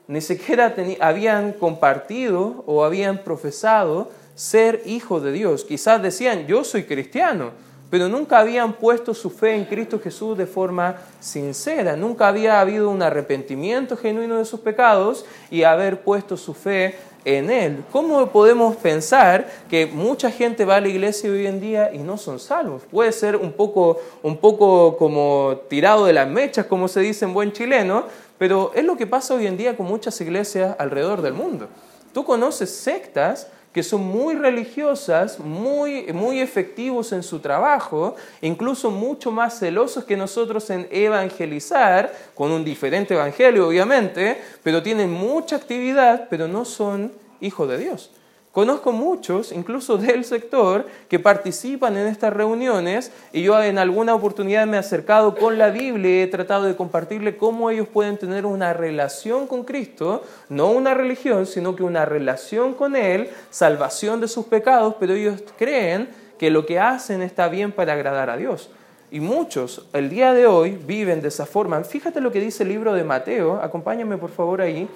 ni 0.08 0.22
siquiera 0.22 0.74
habían 1.01 1.51
compartido 1.51 2.63
o 2.65 2.86
habían 2.86 3.25
profesado 3.25 4.10
ser 4.35 4.81
hijos 4.85 5.23
de 5.23 5.31
Dios. 5.31 5.65
Quizás 5.65 6.01
decían, 6.01 6.47
yo 6.47 6.63
soy 6.63 6.83
cristiano, 6.83 7.51
pero 7.91 8.07
nunca 8.07 8.39
habían 8.39 8.73
puesto 8.73 9.13
su 9.13 9.29
fe 9.29 9.53
en 9.53 9.65
Cristo 9.65 10.00
Jesús 10.00 10.38
de 10.38 10.45
forma 10.45 10.95
sincera, 11.19 11.97
nunca 11.97 12.29
había 12.29 12.61
habido 12.61 12.89
un 12.89 13.01
arrepentimiento 13.01 13.97
genuino 13.97 14.38
de 14.38 14.45
sus 14.45 14.61
pecados 14.61 15.25
y 15.51 15.63
haber 15.63 16.01
puesto 16.01 16.38
su 16.38 16.53
fe 16.53 16.95
en 17.25 17.51
Él. 17.51 17.83
¿Cómo 17.91 18.27
podemos 18.27 18.77
pensar 18.77 19.47
que 19.69 19.85
mucha 19.88 20.31
gente 20.31 20.63
va 20.63 20.77
a 20.77 20.81
la 20.81 20.88
iglesia 20.88 21.29
hoy 21.29 21.45
en 21.45 21.59
día 21.59 21.93
y 21.93 22.00
no 22.00 22.17
son 22.17 22.39
salvos? 22.39 22.83
Puede 22.89 23.11
ser 23.11 23.35
un 23.35 23.51
poco, 23.51 24.00
un 24.23 24.38
poco 24.38 24.95
como 24.97 25.61
tirado 25.69 26.05
de 26.05 26.13
las 26.13 26.29
mechas, 26.29 26.65
como 26.67 26.88
se 26.88 27.01
dice 27.01 27.25
en 27.25 27.33
buen 27.33 27.51
chileno, 27.51 28.05
pero 28.38 28.71
es 28.73 28.85
lo 28.85 28.95
que 28.95 29.05
pasa 29.05 29.35
hoy 29.35 29.47
en 29.47 29.57
día 29.57 29.75
con 29.75 29.85
muchas 29.85 30.19
iglesias 30.21 30.75
alrededor 30.79 31.21
del 31.21 31.33
mundo. 31.33 31.67
Tú 32.13 32.23
conoces 32.23 32.73
sectas 32.73 33.47
que 33.73 33.83
son 33.83 34.01
muy 34.01 34.35
religiosas, 34.35 35.39
muy, 35.39 36.11
muy 36.13 36.39
efectivos 36.39 37.11
en 37.13 37.23
su 37.23 37.39
trabajo, 37.39 38.15
incluso 38.41 38.91
mucho 38.91 39.31
más 39.31 39.59
celosos 39.59 40.03
que 40.03 40.17
nosotros 40.17 40.69
en 40.69 40.87
evangelizar, 40.91 42.13
con 42.35 42.51
un 42.51 42.63
diferente 42.63 43.13
evangelio 43.13 43.67
obviamente, 43.67 44.41
pero 44.63 44.83
tienen 44.83 45.11
mucha 45.11 45.55
actividad, 45.55 46.27
pero 46.29 46.47
no 46.47 46.65
son 46.65 47.11
hijos 47.39 47.67
de 47.69 47.77
Dios. 47.77 48.11
Conozco 48.51 48.91
muchos, 48.91 49.53
incluso 49.53 49.98
del 49.98 50.25
sector, 50.25 50.86
que 51.08 51.20
participan 51.20 51.96
en 51.96 52.08
estas 52.08 52.34
reuniones 52.34 53.13
y 53.31 53.43
yo 53.43 53.62
en 53.63 53.77
alguna 53.77 54.13
oportunidad 54.13 54.67
me 54.67 54.75
he 54.75 54.79
acercado 54.81 55.36
con 55.36 55.58
la 55.58 55.70
Biblia 55.70 56.12
y 56.12 56.22
he 56.24 56.27
tratado 56.27 56.65
de 56.65 56.75
compartirle 56.75 57.38
cómo 57.38 57.70
ellos 57.70 57.88
pueden 57.88 58.17
tener 58.17 58.46
una 58.46 58.74
relación 58.74 59.48
con 59.48 59.63
Cristo, 59.63 60.24
no 60.50 60.70
una 60.70 60.93
religión, 60.93 61.46
sino 61.46 61.77
que 61.77 61.84
una 61.84 62.03
relación 62.03 62.74
con 62.74 62.98
Él, 62.98 63.29
salvación 63.51 64.20
de 64.20 64.27
sus 64.27 64.46
pecados, 64.48 64.96
pero 65.00 65.13
ellos 65.13 65.41
creen 65.58 66.10
que 66.38 66.51
lo 66.51 66.65
que 66.65 66.77
hacen 66.77 67.22
está 67.22 67.48
bien 67.48 67.72
para 67.72 67.93
agradar 67.93 68.29
a 68.29 68.36
Dios. 68.36 68.70
Y 69.12 69.22
muchos 69.22 69.88
el 69.93 70.10
día 70.10 70.34
de 70.34 70.48
hoy 70.48 70.72
viven 70.72 71.22
de 71.22 71.29
esa 71.29 71.46
forma. 71.46 71.81
Fíjate 71.86 72.20
lo 72.20 72.34
que 72.34 72.41
dice 72.41 72.63
el 72.63 72.70
libro 72.70 72.93
de 72.93 73.05
Mateo, 73.05 73.62
acompáñame 73.62 74.17
por 74.17 74.31
favor 74.31 74.60
ahí, 74.60 74.89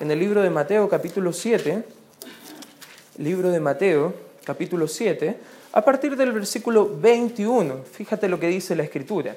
en 0.00 0.10
el 0.10 0.18
libro 0.18 0.40
de 0.40 0.48
Mateo 0.48 0.88
capítulo 0.88 1.34
7 1.34 1.84
libro 3.18 3.50
de 3.50 3.60
Mateo, 3.60 4.14
capítulo 4.44 4.88
7, 4.88 5.36
a 5.72 5.84
partir 5.84 6.16
del 6.16 6.32
versículo 6.32 6.90
21. 7.00 7.80
Fíjate 7.90 8.28
lo 8.28 8.40
que 8.40 8.48
dice 8.48 8.74
la 8.74 8.84
escritura. 8.84 9.36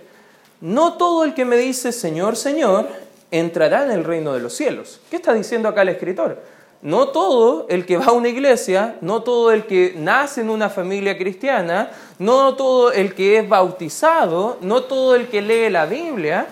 No 0.61 0.93
todo 0.93 1.23
el 1.23 1.33
que 1.33 1.45
me 1.45 1.57
dice 1.57 1.91
Señor, 1.91 2.35
Señor, 2.35 2.87
entrará 3.31 3.85
en 3.85 3.91
el 3.91 4.03
reino 4.03 4.33
de 4.33 4.39
los 4.39 4.53
cielos. 4.53 5.01
¿Qué 5.09 5.17
está 5.17 5.33
diciendo 5.33 5.67
acá 5.67 5.81
el 5.81 5.89
escritor? 5.89 6.41
No 6.81 7.09
todo 7.09 7.65
el 7.69 7.85
que 7.85 7.97
va 7.97 8.05
a 8.05 8.11
una 8.11 8.29
iglesia, 8.29 8.95
no 9.01 9.23
todo 9.23 9.51
el 9.51 9.65
que 9.65 9.95
nace 9.97 10.41
en 10.41 10.49
una 10.49 10.69
familia 10.69 11.17
cristiana, 11.17 11.91
no 12.19 12.55
todo 12.55 12.91
el 12.91 13.13
que 13.13 13.39
es 13.39 13.49
bautizado, 13.49 14.57
no 14.61 14.83
todo 14.83 15.15
el 15.15 15.27
que 15.27 15.41
lee 15.41 15.69
la 15.69 15.85
Biblia, 15.85 16.47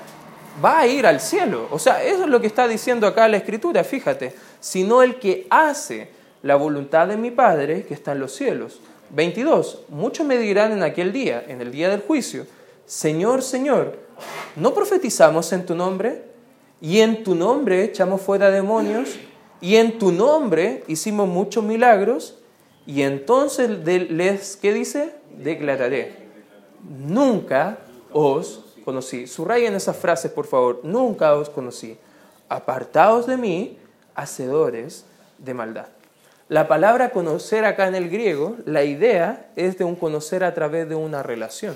va 0.63 0.79
a 0.79 0.87
ir 0.87 1.05
al 1.05 1.19
cielo. 1.19 1.67
O 1.71 1.79
sea, 1.79 2.03
eso 2.03 2.23
es 2.23 2.29
lo 2.29 2.41
que 2.41 2.47
está 2.47 2.67
diciendo 2.67 3.07
acá 3.07 3.27
la 3.27 3.37
escritura, 3.37 3.83
fíjate, 3.83 4.33
sino 4.59 5.03
el 5.03 5.19
que 5.19 5.45
hace 5.49 6.09
la 6.43 6.55
voluntad 6.55 7.07
de 7.07 7.17
mi 7.17 7.31
Padre 7.31 7.85
que 7.85 7.95
está 7.95 8.11
en 8.11 8.19
los 8.19 8.33
cielos. 8.35 8.79
22. 9.09 9.85
Muchos 9.89 10.27
me 10.27 10.37
dirán 10.37 10.71
en 10.71 10.83
aquel 10.83 11.11
día, 11.11 11.43
en 11.47 11.61
el 11.61 11.71
día 11.71 11.89
del 11.89 12.01
juicio, 12.01 12.45
Señor, 12.85 13.41
Señor, 13.41 13.97
¿no 14.55 14.73
profetizamos 14.73 15.51
en 15.53 15.65
tu 15.65 15.73
nombre? 15.73 16.25
Y 16.81 16.99
en 16.99 17.23
tu 17.23 17.33
nombre 17.33 17.83
echamos 17.83 18.21
fuera 18.21 18.51
demonios, 18.51 19.15
y 19.61 19.77
en 19.77 19.97
tu 19.97 20.11
nombre 20.11 20.83
hicimos 20.87 21.29
muchos 21.29 21.63
milagros, 21.63 22.39
y 22.85 23.03
entonces 23.03 23.69
les, 23.85 24.57
¿qué 24.57 24.73
dice? 24.73 25.15
Declararé, 25.37 26.27
nunca 26.83 27.79
os 28.11 28.65
conocí. 28.83 29.27
Subrayen 29.27 29.75
esas 29.75 29.95
frases, 29.95 30.29
por 30.29 30.45
favor, 30.45 30.81
nunca 30.83 31.33
os 31.35 31.49
conocí. 31.49 31.97
Apartaos 32.49 33.25
de 33.27 33.37
mí, 33.37 33.77
hacedores 34.13 35.05
de 35.37 35.53
maldad. 35.53 35.87
La 36.53 36.67
palabra 36.67 37.09
conocer 37.09 37.65
acá 37.65 37.87
en 37.87 37.95
el 37.95 38.11
griego, 38.11 38.57
la 38.65 38.83
idea 38.83 39.47
es 39.55 39.79
de 39.79 39.85
un 39.85 39.95
conocer 39.95 40.43
a 40.43 40.53
través 40.53 40.87
de 40.87 40.93
una 40.93 41.23
relación. 41.23 41.75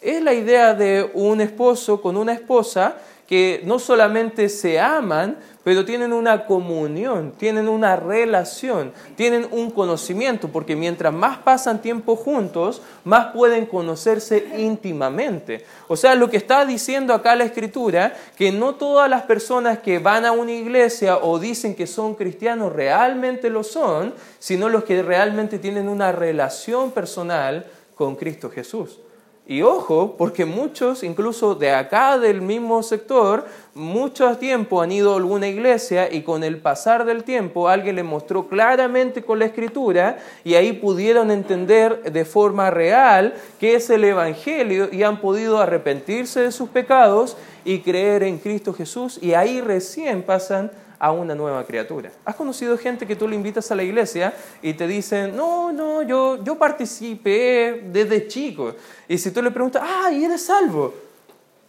Es 0.00 0.22
la 0.22 0.32
idea 0.32 0.72
de 0.72 1.10
un 1.12 1.42
esposo 1.42 2.00
con 2.00 2.16
una 2.16 2.32
esposa 2.32 2.96
que 3.26 3.62
no 3.64 3.78
solamente 3.78 4.48
se 4.48 4.78
aman, 4.78 5.36
pero 5.64 5.84
tienen 5.84 6.12
una 6.12 6.46
comunión, 6.46 7.32
tienen 7.36 7.68
una 7.68 7.96
relación, 7.96 8.92
tienen 9.16 9.48
un 9.50 9.72
conocimiento, 9.72 10.48
porque 10.48 10.76
mientras 10.76 11.12
más 11.12 11.38
pasan 11.38 11.82
tiempo 11.82 12.14
juntos, 12.14 12.82
más 13.02 13.32
pueden 13.32 13.66
conocerse 13.66 14.46
íntimamente. 14.58 15.64
O 15.88 15.96
sea, 15.96 16.14
lo 16.14 16.30
que 16.30 16.36
está 16.36 16.64
diciendo 16.64 17.12
acá 17.12 17.34
la 17.34 17.44
escritura, 17.44 18.14
que 18.36 18.52
no 18.52 18.76
todas 18.76 19.10
las 19.10 19.22
personas 19.22 19.80
que 19.80 19.98
van 19.98 20.24
a 20.24 20.30
una 20.30 20.52
iglesia 20.52 21.18
o 21.18 21.40
dicen 21.40 21.74
que 21.74 21.88
son 21.88 22.14
cristianos 22.14 22.72
realmente 22.72 23.50
lo 23.50 23.64
son, 23.64 24.14
sino 24.38 24.68
los 24.68 24.84
que 24.84 25.02
realmente 25.02 25.58
tienen 25.58 25.88
una 25.88 26.12
relación 26.12 26.92
personal 26.92 27.66
con 27.96 28.14
Cristo 28.14 28.50
Jesús. 28.50 29.00
Y 29.48 29.62
ojo, 29.62 30.16
porque 30.18 30.44
muchos, 30.44 31.04
incluso 31.04 31.54
de 31.54 31.70
acá 31.70 32.18
del 32.18 32.42
mismo 32.42 32.82
sector, 32.82 33.46
mucho 33.74 34.36
tiempo 34.38 34.82
han 34.82 34.90
ido 34.90 35.12
a 35.12 35.18
alguna 35.18 35.46
iglesia 35.46 36.12
y 36.12 36.22
con 36.22 36.42
el 36.42 36.58
pasar 36.58 37.04
del 37.04 37.22
tiempo 37.22 37.68
alguien 37.68 37.94
les 37.94 38.04
mostró 38.04 38.48
claramente 38.48 39.22
con 39.22 39.38
la 39.38 39.44
escritura 39.44 40.18
y 40.42 40.54
ahí 40.54 40.72
pudieron 40.72 41.30
entender 41.30 42.10
de 42.10 42.24
forma 42.24 42.70
real 42.70 43.34
qué 43.60 43.76
es 43.76 43.88
el 43.88 44.02
Evangelio 44.02 44.88
y 44.90 45.04
han 45.04 45.20
podido 45.20 45.58
arrepentirse 45.58 46.40
de 46.40 46.50
sus 46.50 46.68
pecados 46.68 47.36
y 47.64 47.82
creer 47.82 48.24
en 48.24 48.38
Cristo 48.38 48.72
Jesús. 48.72 49.16
Y 49.22 49.34
ahí 49.34 49.60
recién 49.60 50.24
pasan 50.24 50.72
a 50.98 51.12
una 51.12 51.34
nueva 51.34 51.64
criatura. 51.64 52.10
¿Has 52.24 52.34
conocido 52.34 52.76
gente 52.78 53.06
que 53.06 53.16
tú 53.16 53.28
le 53.28 53.36
invitas 53.36 53.70
a 53.70 53.74
la 53.74 53.82
iglesia 53.82 54.34
y 54.62 54.74
te 54.74 54.86
dicen, 54.86 55.36
no, 55.36 55.72
no, 55.72 56.02
yo, 56.02 56.42
yo 56.42 56.56
participé 56.56 57.84
desde 57.92 58.26
chico? 58.28 58.74
Y 59.08 59.18
si 59.18 59.30
tú 59.30 59.42
le 59.42 59.50
preguntas, 59.50 59.82
ah, 59.84 60.10
¿y 60.10 60.24
eres 60.24 60.44
salvo? 60.44 60.94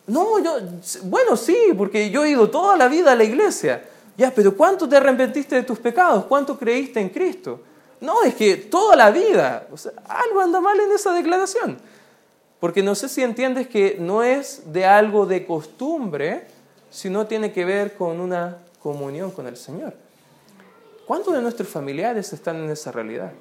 No, 0.07 0.39
yo, 0.39 0.59
bueno, 1.03 1.35
sí, 1.35 1.57
porque 1.77 2.09
yo 2.09 2.23
he 2.23 2.29
ido 2.29 2.49
toda 2.49 2.77
la 2.77 2.87
vida 2.87 3.11
a 3.11 3.15
la 3.15 3.25
iglesia. 3.25 3.83
Ya, 4.15 4.31
pero 4.31 4.55
¿cuánto 4.55 4.87
te 4.87 4.95
arrepentiste 4.95 5.55
de 5.55 5.63
tus 5.63 5.79
pecados? 5.79 6.25
¿Cuánto 6.25 6.57
creíste 6.57 6.99
en 6.99 7.09
Cristo? 7.09 7.59
No, 7.99 8.23
es 8.23 8.33
que 8.35 8.55
toda 8.55 8.95
la 8.95 9.11
vida. 9.11 9.67
algo 10.07 10.41
anda 10.41 10.61
mal 10.61 10.79
en 10.79 10.91
esa 10.91 11.11
declaración. 11.11 11.77
Porque 12.59 12.81
no 12.81 12.95
sé 12.95 13.09
si 13.09 13.21
entiendes 13.21 13.67
que 13.67 13.97
no 13.99 14.23
es 14.23 14.71
de 14.71 14.85
algo 14.85 15.25
de 15.25 15.45
costumbre, 15.45 16.47
sino 16.89 17.27
tiene 17.27 17.51
que 17.51 17.65
ver 17.65 17.95
con 17.95 18.19
una 18.19 18.57
comunión 18.87 19.31
con 19.31 19.47
el 19.47 19.57
Señor. 19.57 19.93
¿Cuántos 21.05 21.33
de 21.33 21.41
nuestros 21.41 21.67
familiares 21.67 22.31
están 22.31 22.55
en 22.63 22.69
esa 22.69 22.89
realidad? 22.89 23.33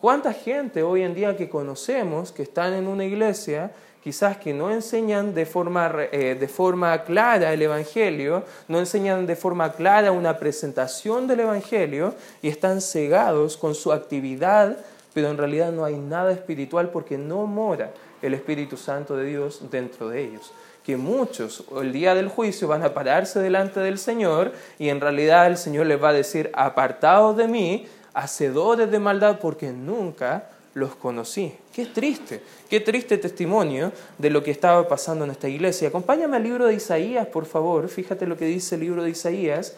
¿Cuánta 0.00 0.32
gente 0.32 0.82
hoy 0.82 1.02
en 1.02 1.14
día 1.14 1.36
que 1.36 1.50
conocemos 1.50 2.32
que 2.32 2.44
están 2.44 2.72
en 2.72 2.86
una 2.86 3.04
iglesia, 3.04 3.72
quizás 4.02 4.38
que 4.38 4.54
no 4.54 4.70
enseñan 4.70 5.34
de 5.34 5.44
forma, 5.44 5.92
eh, 6.12 6.34
de 6.40 6.48
forma 6.48 7.04
clara 7.04 7.52
el 7.52 7.60
Evangelio, 7.60 8.44
no 8.68 8.78
enseñan 8.78 9.26
de 9.26 9.36
forma 9.36 9.74
clara 9.74 10.12
una 10.12 10.38
presentación 10.38 11.26
del 11.26 11.40
Evangelio 11.40 12.14
y 12.40 12.48
están 12.48 12.80
cegados 12.80 13.58
con 13.58 13.74
su 13.74 13.92
actividad, 13.92 14.78
pero 15.12 15.28
en 15.28 15.36
realidad 15.36 15.72
no 15.72 15.84
hay 15.84 15.96
nada 15.96 16.32
espiritual 16.32 16.88
porque 16.88 17.18
no 17.18 17.44
mora 17.44 17.90
el 18.22 18.32
Espíritu 18.32 18.78
Santo 18.78 19.14
de 19.14 19.26
Dios 19.26 19.60
dentro 19.70 20.08
de 20.08 20.24
ellos? 20.24 20.52
Que 20.86 20.96
muchos 20.96 21.64
el 21.82 21.92
día 21.92 22.14
del 22.14 22.28
juicio 22.28 22.68
van 22.68 22.84
a 22.84 22.94
pararse 22.94 23.40
delante 23.40 23.80
del 23.80 23.98
Señor 23.98 24.52
y 24.78 24.88
en 24.88 25.00
realidad 25.00 25.48
el 25.48 25.56
Señor 25.56 25.86
les 25.86 26.00
va 26.00 26.10
a 26.10 26.12
decir, 26.12 26.48
apartados 26.54 27.36
de 27.36 27.48
mí, 27.48 27.88
hacedores 28.14 28.88
de 28.88 29.00
maldad, 29.00 29.40
porque 29.40 29.72
nunca 29.72 30.48
los 30.74 30.94
conocí. 30.94 31.52
Qué 31.74 31.86
triste, 31.86 32.40
qué 32.70 32.78
triste 32.78 33.18
testimonio 33.18 33.90
de 34.16 34.30
lo 34.30 34.44
que 34.44 34.52
estaba 34.52 34.86
pasando 34.86 35.24
en 35.24 35.32
esta 35.32 35.48
iglesia. 35.48 35.88
Acompáñame 35.88 36.36
al 36.36 36.44
libro 36.44 36.66
de 36.66 36.74
Isaías, 36.74 37.26
por 37.26 37.46
favor. 37.46 37.88
Fíjate 37.88 38.24
lo 38.24 38.36
que 38.36 38.44
dice 38.44 38.76
el 38.76 38.82
libro 38.82 39.02
de 39.02 39.10
Isaías, 39.10 39.74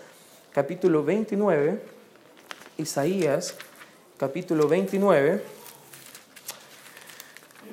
capítulo 0.53 1.05
29. 1.05 1.81
Isaías, 2.77 3.55
capítulo 4.19 4.69
29. 4.69 5.43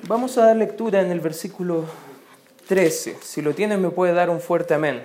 Vamos 0.08 0.38
a 0.38 0.46
dar 0.46 0.56
lectura 0.56 1.02
en 1.02 1.10
el 1.10 1.20
versículo 1.20 1.84
13. 2.66 3.18
Si 3.22 3.42
lo 3.42 3.54
tienes 3.54 3.78
me 3.78 3.90
puede 3.90 4.12
dar 4.12 4.30
un 4.30 4.40
fuerte 4.40 4.74
amén. 4.74 5.02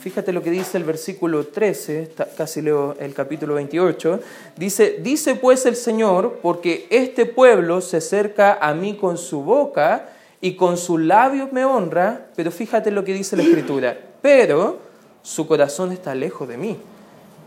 Fíjate 0.00 0.32
lo 0.32 0.42
que 0.42 0.50
dice 0.50 0.78
el 0.78 0.84
versículo 0.84 1.48
13, 1.48 2.12
casi 2.36 2.62
leo 2.62 2.96
el 3.00 3.12
capítulo 3.14 3.54
28. 3.54 4.20
Dice, 4.56 4.98
dice 5.00 5.34
pues 5.34 5.66
el 5.66 5.74
Señor, 5.74 6.38
porque 6.40 6.86
este 6.90 7.26
pueblo 7.26 7.80
se 7.80 7.96
acerca 7.96 8.58
a 8.60 8.74
mí 8.74 8.96
con 8.96 9.18
su 9.18 9.42
boca 9.42 10.08
y 10.40 10.54
con 10.54 10.76
sus 10.76 11.00
labios 11.00 11.52
me 11.52 11.64
honra, 11.64 12.28
pero 12.36 12.52
fíjate 12.52 12.92
lo 12.92 13.04
que 13.04 13.12
dice 13.12 13.36
la 13.36 13.42
Escritura, 13.42 13.98
pero 14.22 14.78
su 15.22 15.48
corazón 15.48 15.90
está 15.90 16.14
lejos 16.14 16.48
de 16.48 16.56
mí 16.56 16.78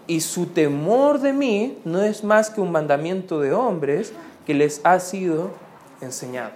y 0.08 0.20
su 0.20 0.48
temor 0.48 1.20
de 1.20 1.32
mí 1.32 1.78
no 1.86 2.02
es 2.02 2.24
más 2.24 2.50
que 2.50 2.60
un 2.60 2.72
mandamiento 2.72 3.40
de 3.40 3.54
hombres 3.54 4.12
que 4.46 4.54
les 4.54 4.82
ha 4.84 5.00
sido 5.00 5.52
enseñado. 6.02 6.52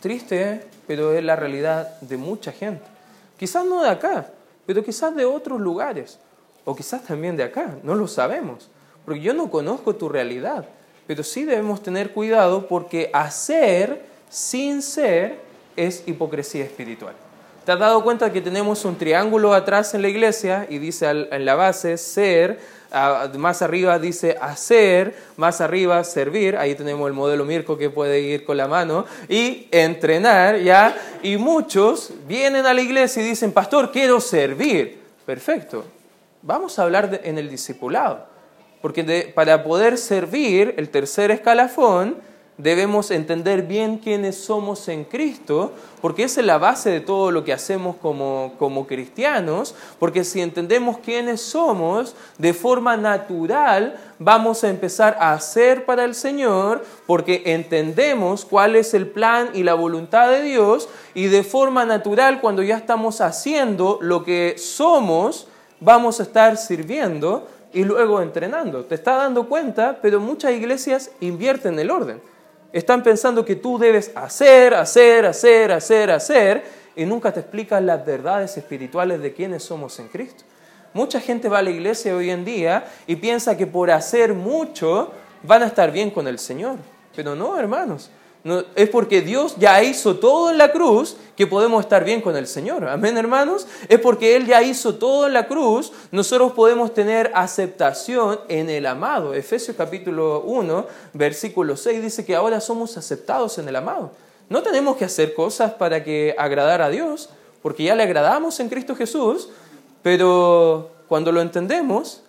Triste, 0.00 0.62
pero 0.86 1.12
es 1.12 1.24
la 1.24 1.36
realidad 1.36 2.00
de 2.00 2.16
mucha 2.16 2.52
gente. 2.52 2.84
Quizás 3.38 3.64
no 3.64 3.82
de 3.82 3.90
acá, 3.90 4.28
pero 4.64 4.82
quizás 4.84 5.14
de 5.14 5.24
otros 5.24 5.60
lugares, 5.60 6.18
o 6.64 6.74
quizás 6.74 7.02
también 7.04 7.36
de 7.36 7.44
acá, 7.44 7.76
no 7.82 7.94
lo 7.94 8.08
sabemos, 8.08 8.68
porque 9.04 9.20
yo 9.20 9.34
no 9.34 9.50
conozco 9.50 9.94
tu 9.94 10.08
realidad, 10.08 10.66
pero 11.06 11.22
sí 11.22 11.44
debemos 11.44 11.82
tener 11.82 12.12
cuidado 12.12 12.66
porque 12.66 13.10
hacer 13.12 14.04
sin 14.28 14.82
ser 14.82 15.38
es 15.76 16.02
hipocresía 16.06 16.64
espiritual. 16.64 17.14
¿Te 17.64 17.72
has 17.72 17.78
dado 17.78 18.02
cuenta 18.02 18.32
que 18.32 18.40
tenemos 18.40 18.84
un 18.84 18.96
triángulo 18.96 19.52
atrás 19.52 19.92
en 19.94 20.02
la 20.02 20.08
iglesia 20.08 20.66
y 20.68 20.78
dice 20.78 21.08
en 21.08 21.44
la 21.44 21.54
base 21.56 21.98
ser, 21.98 22.60
más 23.36 23.62
arriba 23.62 23.98
dice 23.98 24.36
hacer, 24.40 25.14
más 25.36 25.60
arriba 25.60 26.02
servir, 26.04 26.56
ahí 26.56 26.74
tenemos 26.74 27.06
el 27.08 27.14
modelo 27.14 27.44
Mirko 27.44 27.76
que 27.76 27.90
puede 27.90 28.20
ir 28.20 28.44
con 28.44 28.56
la 28.56 28.68
mano, 28.68 29.04
y 29.28 29.68
entrenar, 29.70 30.58
¿ya? 30.60 30.96
Y 31.22 31.36
muchos 31.36 32.12
vienen 32.26 32.66
a 32.66 32.74
la 32.74 32.80
iglesia 32.80 33.22
y 33.22 33.26
dicen, 33.26 33.52
pastor, 33.52 33.92
quiero 33.92 34.20
servir. 34.20 35.00
Perfecto, 35.24 35.84
vamos 36.42 36.78
a 36.78 36.82
hablar 36.82 37.20
en 37.24 37.38
el 37.38 37.50
discipulado, 37.50 38.26
porque 38.80 39.32
para 39.34 39.64
poder 39.64 39.98
servir, 39.98 40.74
el 40.76 40.88
tercer 40.88 41.30
escalafón, 41.30 42.16
debemos 42.58 43.10
entender 43.10 43.62
bien 43.62 43.98
quiénes 43.98 44.36
somos 44.36 44.88
en 44.88 45.04
Cristo, 45.04 45.72
porque 46.00 46.24
esa 46.24 46.40
es 46.40 46.46
la 46.46 46.58
base 46.58 46.90
de 46.90 47.00
todo 47.00 47.30
lo 47.30 47.44
que 47.44 47.52
hacemos 47.52 47.96
como, 47.96 48.54
como, 48.58 48.86
cristianos, 48.86 49.74
porque 49.98 50.24
si 50.24 50.40
entendemos 50.40 50.98
quiénes 50.98 51.42
somos, 51.42 52.14
de 52.38 52.54
forma 52.54 52.96
natural 52.96 53.98
vamos 54.18 54.64
a 54.64 54.70
empezar 54.70 55.18
a 55.20 55.32
hacer 55.32 55.84
para 55.84 56.04
el 56.04 56.14
Señor, 56.14 56.84
porque 57.06 57.42
entendemos 57.46 58.46
cuál 58.46 58.76
es 58.76 58.94
el 58.94 59.06
plan 59.06 59.50
y 59.52 59.62
la 59.62 59.74
voluntad 59.74 60.30
de 60.30 60.42
Dios, 60.42 60.88
y 61.14 61.26
de 61.26 61.44
forma 61.44 61.84
natural 61.84 62.40
cuando 62.40 62.62
ya 62.62 62.78
estamos 62.78 63.20
haciendo 63.20 63.98
lo 64.00 64.24
que 64.24 64.56
somos, 64.56 65.46
vamos 65.80 66.20
a 66.20 66.22
estar 66.22 66.56
sirviendo 66.56 67.46
y 67.74 67.84
luego 67.84 68.22
entrenando. 68.22 68.86
Te 68.86 68.94
está 68.94 69.16
dando 69.16 69.46
cuenta, 69.46 69.98
pero 70.00 70.20
muchas 70.20 70.52
iglesias 70.52 71.10
invierten 71.20 71.78
el 71.78 71.90
orden. 71.90 72.20
Están 72.72 73.02
pensando 73.02 73.44
que 73.44 73.56
tú 73.56 73.78
debes 73.78 74.10
hacer, 74.14 74.74
hacer, 74.74 75.26
hacer, 75.26 75.72
hacer, 75.72 76.10
hacer, 76.10 76.64
y 76.94 77.04
nunca 77.04 77.32
te 77.32 77.40
explican 77.40 77.86
las 77.86 78.04
verdades 78.04 78.56
espirituales 78.56 79.20
de 79.20 79.32
quiénes 79.32 79.62
somos 79.62 79.98
en 79.98 80.08
Cristo. 80.08 80.44
Mucha 80.94 81.20
gente 81.20 81.48
va 81.48 81.58
a 81.58 81.62
la 81.62 81.70
iglesia 81.70 82.16
hoy 82.16 82.30
en 82.30 82.44
día 82.44 82.84
y 83.06 83.16
piensa 83.16 83.56
que 83.56 83.66
por 83.66 83.90
hacer 83.90 84.32
mucho 84.32 85.12
van 85.42 85.62
a 85.62 85.66
estar 85.66 85.90
bien 85.92 86.10
con 86.10 86.26
el 86.26 86.38
Señor. 86.38 86.76
Pero 87.14 87.34
no, 87.34 87.58
hermanos 87.58 88.10
es 88.74 88.88
porque 88.90 89.22
Dios 89.22 89.56
ya 89.58 89.82
hizo 89.82 90.16
todo 90.16 90.50
en 90.50 90.58
la 90.58 90.72
cruz 90.72 91.16
que 91.36 91.46
podemos 91.46 91.82
estar 91.82 92.04
bien 92.04 92.20
con 92.20 92.36
el 92.36 92.46
Señor. 92.46 92.86
Amén, 92.88 93.16
hermanos. 93.16 93.66
Es 93.88 93.98
porque 93.98 94.36
Él 94.36 94.46
ya 94.46 94.62
hizo 94.62 94.94
todo 94.94 95.26
en 95.26 95.32
la 95.32 95.46
cruz, 95.46 95.92
nosotros 96.10 96.52
podemos 96.52 96.94
tener 96.94 97.30
aceptación 97.34 98.40
en 98.48 98.70
el 98.70 98.86
amado. 98.86 99.34
Efesios 99.34 99.76
capítulo 99.76 100.42
1, 100.42 100.86
versículo 101.12 101.76
6 101.76 102.02
dice 102.02 102.24
que 102.24 102.36
ahora 102.36 102.60
somos 102.60 102.96
aceptados 102.96 103.58
en 103.58 103.68
el 103.68 103.76
amado. 103.76 104.12
No 104.48 104.62
tenemos 104.62 104.96
que 104.96 105.04
hacer 105.04 105.34
cosas 105.34 105.72
para 105.72 106.04
que 106.04 106.34
agradar 106.38 106.80
a 106.80 106.88
Dios, 106.88 107.30
porque 107.62 107.82
ya 107.82 107.96
le 107.96 108.04
agradamos 108.04 108.60
en 108.60 108.68
Cristo 108.68 108.94
Jesús, 108.94 109.48
pero 110.02 110.90
cuando 111.08 111.32
lo 111.32 111.40
entendemos, 111.40 112.22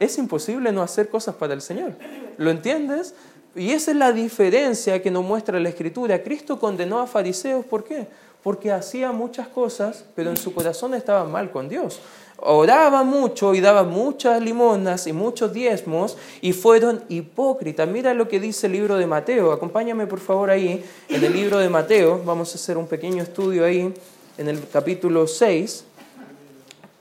es 0.00 0.18
imposible 0.18 0.72
no 0.72 0.82
hacer 0.82 1.08
cosas 1.08 1.34
para 1.36 1.54
el 1.54 1.60
Señor. 1.60 1.92
¿Lo 2.38 2.50
entiendes? 2.50 3.14
Y 3.56 3.72
esa 3.72 3.90
es 3.90 3.96
la 3.96 4.12
diferencia 4.12 5.02
que 5.02 5.10
nos 5.10 5.24
muestra 5.24 5.58
la 5.58 5.68
Escritura. 5.68 6.22
Cristo 6.22 6.58
condenó 6.60 7.00
a 7.00 7.06
fariseos, 7.06 7.64
¿por 7.64 7.84
qué? 7.84 8.06
Porque 8.42 8.70
hacía 8.70 9.12
muchas 9.12 9.48
cosas, 9.48 10.04
pero 10.14 10.30
en 10.30 10.36
su 10.36 10.54
corazón 10.54 10.94
estaba 10.94 11.24
mal 11.24 11.50
con 11.50 11.68
Dios. 11.68 12.00
Oraba 12.38 13.02
mucho 13.02 13.54
y 13.54 13.60
daba 13.60 13.82
muchas 13.82 14.40
limonas 14.40 15.06
y 15.06 15.12
muchos 15.12 15.52
diezmos 15.52 16.16
y 16.40 16.52
fueron 16.52 17.02
hipócritas. 17.08 17.86
Mira 17.86 18.14
lo 18.14 18.28
que 18.28 18.40
dice 18.40 18.66
el 18.66 18.72
libro 18.72 18.96
de 18.96 19.06
Mateo. 19.06 19.52
Acompáñame 19.52 20.06
por 20.06 20.20
favor 20.20 20.48
ahí 20.48 20.82
en 21.08 21.22
el 21.22 21.32
libro 21.34 21.58
de 21.58 21.68
Mateo. 21.68 22.22
Vamos 22.24 22.52
a 22.52 22.54
hacer 22.54 22.78
un 22.78 22.86
pequeño 22.86 23.22
estudio 23.22 23.64
ahí 23.64 23.92
en 24.38 24.48
el 24.48 24.66
capítulo 24.72 25.26
6, 25.26 25.84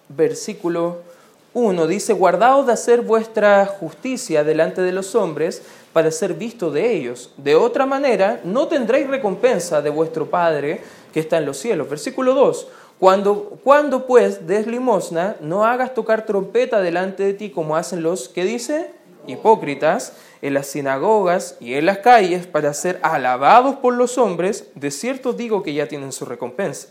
versículo 0.10 1.09
1. 1.54 1.88
Dice, 1.88 2.14
guardaos 2.14 2.68
de 2.68 2.74
hacer 2.74 3.02
vuestra 3.02 3.66
justicia 3.66 4.44
delante 4.44 4.82
de 4.82 4.92
los 4.92 5.16
hombres 5.16 5.62
para 5.94 6.12
ser 6.12 6.34
visto 6.36 6.72
de 6.72 6.94
ellos. 6.94 7.34
De 7.38 7.56
otra 7.56 7.86
manera, 7.86 8.42
no 8.44 8.68
tendréis 8.68 9.08
recompensa 9.08 9.82
de 9.82 9.90
vuestro 9.90 10.30
Padre 10.30 10.82
que 11.14 11.20
está 11.20 11.38
en 11.38 11.46
los 11.46 11.58
cielos. 11.58 11.90
Versículo 11.90 12.34
2. 12.34 12.68
Cuando, 13.00 13.60
cuando 13.64 14.06
pues 14.06 14.46
des 14.46 14.68
limosna, 14.68 15.38
no 15.40 15.66
hagas 15.66 15.94
tocar 15.94 16.26
trompeta 16.26 16.82
delante 16.82 17.24
de 17.24 17.34
ti 17.34 17.50
como 17.50 17.78
hacen 17.78 18.04
los, 18.04 18.28
que 18.28 18.44
dice? 18.44 18.92
Hipócritas, 19.26 20.14
en 20.42 20.54
las 20.54 20.68
sinagogas 20.68 21.58
y 21.60 21.74
en 21.74 21.86
las 21.86 22.00
calles 22.00 22.48
para 22.48 22.74
ser 22.74 23.00
alabados 23.02 23.76
por 23.76 23.94
los 23.94 24.18
hombres, 24.18 24.70
de 24.76 24.92
cierto 24.92 25.34
digo 25.34 25.64
que 25.64 25.74
ya 25.74 25.88
tienen 25.88 26.12
su 26.12 26.26
recompensa. 26.26 26.90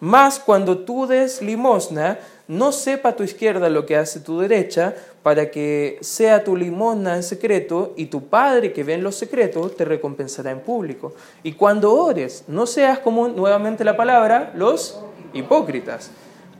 Mas 0.00 0.38
cuando 0.38 0.78
tú 0.78 1.06
des 1.06 1.42
limosna, 1.42 2.18
no 2.46 2.72
sepa 2.72 3.14
tu 3.14 3.22
izquierda 3.22 3.68
lo 3.68 3.84
que 3.84 3.96
hace 3.96 4.20
tu 4.20 4.38
derecha, 4.40 4.94
para 5.22 5.50
que 5.50 5.98
sea 6.00 6.44
tu 6.44 6.56
limosna 6.56 7.16
en 7.16 7.22
secreto, 7.22 7.92
y 7.96 8.06
tu 8.06 8.28
Padre 8.28 8.72
que 8.72 8.84
ve 8.84 8.94
en 8.94 9.02
los 9.02 9.16
secretos 9.16 9.76
te 9.76 9.84
recompensará 9.84 10.50
en 10.50 10.60
público. 10.60 11.12
Y 11.42 11.52
cuando 11.52 11.92
ores, 11.94 12.44
no 12.48 12.66
seas 12.66 13.00
como, 13.00 13.28
nuevamente 13.28 13.84
la 13.84 13.96
palabra, 13.96 14.52
los 14.54 14.98
hipócritas, 15.34 16.10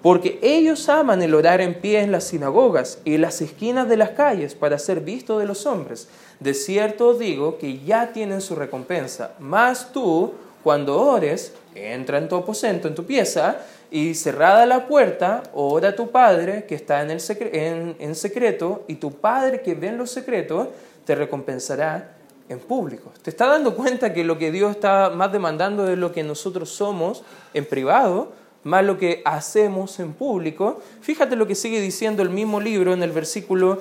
porque 0.03 0.39
ellos 0.43 0.89
aman 0.89 1.23
el 1.23 1.35
orar 1.35 1.61
en 1.61 1.81
pie 1.81 2.01
en 2.01 2.13
las 2.13 2.25
sinagogas 2.25 2.99
y 3.05 3.15
en 3.15 3.23
las 3.23 3.41
esquinas 3.41 3.89
de 3.89 3.97
las 3.97 4.11
calles 4.11 4.55
para 4.55 4.79
ser 4.79 5.01
visto 5.01 5.39
de 5.39 5.47
los 5.47 5.67
hombres. 5.67 6.09
De 6.39 6.55
cierto 6.55 7.15
digo 7.15 7.59
que 7.59 7.81
ya 7.81 8.13
tienen 8.13 8.41
su 8.41 8.55
recompensa, 8.55 9.33
mas 9.41 9.93
tú, 9.93 10.35
cuando 10.63 11.01
ores, 11.01 11.53
entra 11.79 12.19
en 12.19 12.29
tu 12.29 12.37
aposento, 12.37 12.89
en 12.89 12.95
tu 12.95 13.05
pieza, 13.05 13.59
y 13.91 14.15
cerrada 14.15 14.67
la 14.67 14.87
puerta, 14.87 15.43
ora 15.55 15.91
a 15.91 15.97
tu 15.97 16.11
Padre 16.11 16.65
que 16.67 16.75
está 16.75 17.03
en, 17.03 17.11
el 17.11 17.97
en, 17.99 18.15
secreto, 18.15 18.85
y 18.87 18.97
tu 18.97 19.13
Padre 19.13 19.63
que 19.63 19.75
ve 19.75 19.89
en 19.89 19.99
los 19.99 20.11
secretos 20.11 20.69
te 21.05 21.15
recompensará 21.15 22.17
en 22.49 22.59
público. 22.59 23.13
¿Te 23.23 23.31
está 23.31 23.47
dando 23.47 23.75
cuenta 23.75 24.13
que 24.13 24.25
lo 24.25 24.39
que 24.39 24.53
Dios 24.53 24.73
está 24.73 25.11
más 25.11 25.33
demandando 25.33 25.91
es 25.91 25.99
lo 25.99 26.13
que 26.13 26.23
nosotros 26.23 26.71
somos 26.71 27.23
en 27.55 27.65
privado, 27.65 28.33
más 28.65 28.85
lo 28.85 28.99
que 28.99 29.23
hacemos 29.25 29.99
en 30.01 30.13
público? 30.13 30.81
Fíjate 31.01 31.37
lo 31.37 31.47
que 31.47 31.55
sigue 31.55 31.81
diciendo 31.81 32.23
el 32.23 32.31
mismo 32.31 32.61
libro 32.61 32.93
en 32.93 33.03
el 33.03 33.13
versículo, 33.13 33.81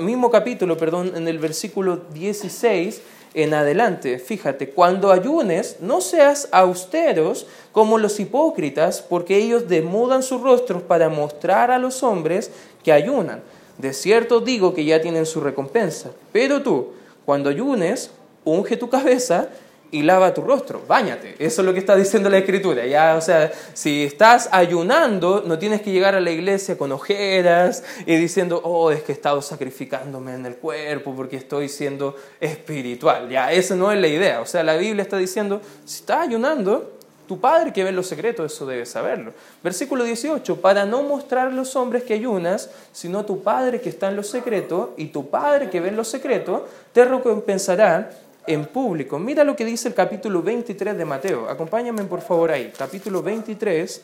mismo 0.00 0.30
capítulo, 0.30 0.76
perdón, 0.76 1.12
en 1.16 1.26
el 1.26 1.38
versículo 1.38 1.96
16 2.12 3.02
en 3.42 3.54
adelante. 3.54 4.18
Fíjate, 4.18 4.70
cuando 4.70 5.12
ayunes, 5.12 5.76
no 5.80 6.00
seas 6.00 6.48
austeros 6.50 7.46
como 7.72 7.98
los 7.98 8.18
hipócritas, 8.18 9.00
porque 9.00 9.36
ellos 9.36 9.68
demudan 9.68 10.22
sus 10.22 10.40
rostros 10.40 10.82
para 10.82 11.08
mostrar 11.08 11.70
a 11.70 11.78
los 11.78 12.02
hombres 12.02 12.50
que 12.82 12.92
ayunan. 12.92 13.42
De 13.78 13.92
cierto 13.92 14.40
digo 14.40 14.74
que 14.74 14.84
ya 14.84 15.00
tienen 15.00 15.24
su 15.24 15.40
recompensa. 15.40 16.10
Pero 16.32 16.62
tú, 16.62 16.88
cuando 17.24 17.48
ayunes, 17.48 18.10
unge 18.44 18.76
tu 18.76 18.88
cabeza 18.88 19.48
y 19.90 20.02
lava 20.02 20.34
tu 20.34 20.42
rostro, 20.42 20.82
báñate. 20.86 21.34
Eso 21.38 21.62
es 21.62 21.66
lo 21.66 21.72
que 21.72 21.78
está 21.78 21.96
diciendo 21.96 22.28
la 22.28 22.38
escritura. 22.38 22.86
Ya, 22.86 23.16
o 23.16 23.20
sea, 23.20 23.50
si 23.72 24.04
estás 24.04 24.48
ayunando, 24.52 25.42
no 25.46 25.58
tienes 25.58 25.80
que 25.80 25.90
llegar 25.90 26.14
a 26.14 26.20
la 26.20 26.30
iglesia 26.30 26.76
con 26.76 26.92
ojeras 26.92 27.82
y 28.04 28.16
diciendo, 28.16 28.60
oh, 28.64 28.90
es 28.90 29.02
que 29.02 29.12
he 29.12 29.14
estado 29.14 29.40
sacrificándome 29.40 30.34
en 30.34 30.46
el 30.46 30.56
cuerpo 30.56 31.14
porque 31.14 31.36
estoy 31.36 31.68
siendo 31.68 32.16
espiritual. 32.40 33.28
Ya, 33.28 33.52
esa 33.52 33.74
no 33.76 33.90
es 33.90 33.98
la 33.98 34.08
idea. 34.08 34.40
O 34.40 34.46
sea, 34.46 34.62
la 34.62 34.76
Biblia 34.76 35.02
está 35.02 35.16
diciendo, 35.16 35.62
si 35.84 36.00
estás 36.00 36.26
ayunando, 36.26 36.98
tu 37.26 37.38
Padre 37.40 37.72
que 37.72 37.84
ve 37.84 37.92
los 37.92 38.06
secretos, 38.06 38.52
eso 38.52 38.66
debes 38.66 38.88
saberlo. 38.88 39.32
Versículo 39.62 40.04
18, 40.04 40.60
para 40.60 40.86
no 40.86 41.02
mostrar 41.02 41.48
a 41.48 41.50
los 41.50 41.76
hombres 41.76 42.02
que 42.02 42.14
ayunas, 42.14 42.70
sino 42.92 43.24
tu 43.24 43.42
Padre 43.42 43.80
que 43.80 43.90
está 43.90 44.08
en 44.08 44.16
los 44.16 44.28
secretos, 44.28 44.90
y 44.96 45.08
tu 45.08 45.28
Padre 45.28 45.68
que 45.68 45.80
ve 45.80 45.90
los 45.90 46.08
secretos, 46.08 46.62
te 46.92 47.04
recompensará 47.04 48.10
en 48.48 48.66
público. 48.66 49.18
Mira 49.18 49.44
lo 49.44 49.54
que 49.54 49.64
dice 49.64 49.88
el 49.88 49.94
capítulo 49.94 50.42
23 50.42 50.96
de 50.96 51.04
Mateo. 51.04 51.48
Acompáñame 51.48 52.02
por 52.04 52.20
favor 52.20 52.50
ahí. 52.50 52.72
Capítulo 52.76 53.22
23. 53.22 54.02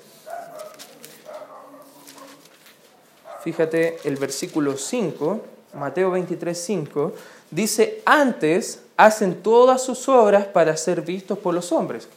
Fíjate 3.42 3.98
el 4.04 4.16
versículo 4.16 4.76
5, 4.76 5.40
Mateo 5.74 6.11
23, 6.11 6.59
5, 6.59 7.12
dice, 7.50 8.00
antes 8.07 8.80
hacen 8.96 9.42
todas 9.42 9.83
sus 9.83 10.09
obras 10.09 10.46
para 10.46 10.74
ser 10.78 11.02
vistos 11.02 11.38
por 11.38 11.52
los 11.52 11.70
hombres 11.70 12.09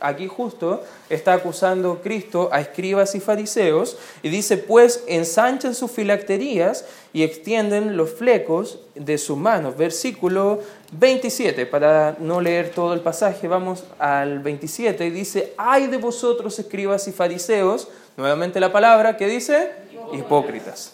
aquí 0.00 0.26
justo 0.26 0.82
está 1.08 1.34
acusando 1.34 2.00
Cristo 2.02 2.48
a 2.52 2.60
escribas 2.60 3.14
y 3.14 3.20
fariseos 3.20 3.96
y 4.22 4.28
dice, 4.28 4.56
pues 4.56 5.04
ensanchan 5.06 5.74
sus 5.74 5.90
filacterías 5.90 6.84
y 7.12 7.22
extienden 7.22 7.96
los 7.96 8.10
flecos 8.10 8.78
de 8.94 9.18
sus 9.18 9.36
manos. 9.36 9.76
Versículo 9.76 10.60
27, 10.92 11.66
para 11.66 12.16
no 12.18 12.40
leer 12.40 12.70
todo 12.70 12.94
el 12.94 13.00
pasaje, 13.00 13.48
vamos 13.48 13.84
al 13.98 14.40
27 14.40 15.06
y 15.06 15.10
dice, 15.10 15.54
ay 15.56 15.86
de 15.86 15.96
vosotros 15.96 16.58
escribas 16.58 17.06
y 17.08 17.12
fariseos, 17.12 17.88
nuevamente 18.16 18.60
la 18.60 18.72
palabra 18.72 19.16
que 19.16 19.26
dice, 19.26 19.70
hipócritas, 20.12 20.92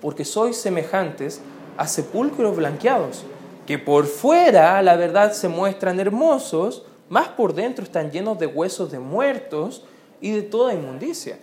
porque 0.00 0.24
sois 0.24 0.56
semejantes 0.56 1.40
a 1.76 1.86
sepulcros 1.86 2.56
blanqueados, 2.56 3.24
que 3.66 3.78
por 3.78 4.06
fuera 4.06 4.82
la 4.82 4.96
verdad 4.96 5.32
se 5.32 5.48
muestran 5.48 6.00
hermosos, 6.00 6.84
más 7.12 7.28
por 7.28 7.52
dentro 7.52 7.84
están 7.84 8.10
llenos 8.10 8.38
de 8.38 8.46
huesos 8.46 8.90
de 8.90 8.98
muertos 8.98 9.84
y 10.22 10.30
de 10.30 10.40
toda 10.40 10.72
inmundicia. 10.72 11.38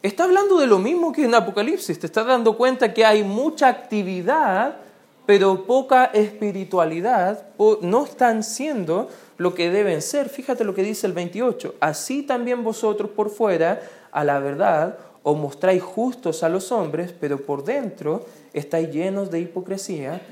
Está 0.00 0.24
hablando 0.24 0.58
de 0.58 0.66
lo 0.66 0.78
mismo 0.78 1.12
que 1.12 1.26
en 1.26 1.34
Apocalipsis, 1.34 1.98
te 1.98 2.06
estás 2.06 2.26
dando 2.26 2.56
cuenta 2.56 2.94
que 2.94 3.04
hay 3.04 3.22
mucha 3.22 3.68
actividad, 3.68 4.78
pero 5.26 5.66
poca 5.66 6.06
espiritualidad, 6.06 7.44
no 7.82 8.06
están 8.06 8.42
siendo 8.42 9.10
lo 9.36 9.52
que 9.52 9.70
deben 9.70 10.00
ser. 10.00 10.30
Fíjate 10.30 10.64
lo 10.64 10.74
que 10.74 10.82
dice 10.82 11.06
el 11.06 11.12
28, 11.12 11.74
así 11.78 12.22
también 12.22 12.64
vosotros 12.64 13.10
por 13.10 13.28
fuera, 13.28 13.82
a 14.12 14.24
la 14.24 14.38
verdad, 14.38 14.96
os 15.22 15.36
mostráis 15.36 15.82
justos 15.82 16.42
a 16.42 16.48
los 16.48 16.72
hombres, 16.72 17.12
pero 17.12 17.36
por 17.36 17.64
dentro 17.64 18.24
estáis 18.54 18.90
llenos 18.90 19.30
de 19.30 19.40
hipocresía 19.40 20.22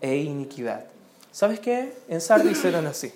e 0.00 0.16
iniquidad. 0.16 0.86
¿Sabes 1.30 1.60
qué? 1.60 1.92
En 2.08 2.22
Sardis 2.22 2.64
eran 2.64 2.86
así 2.86 3.12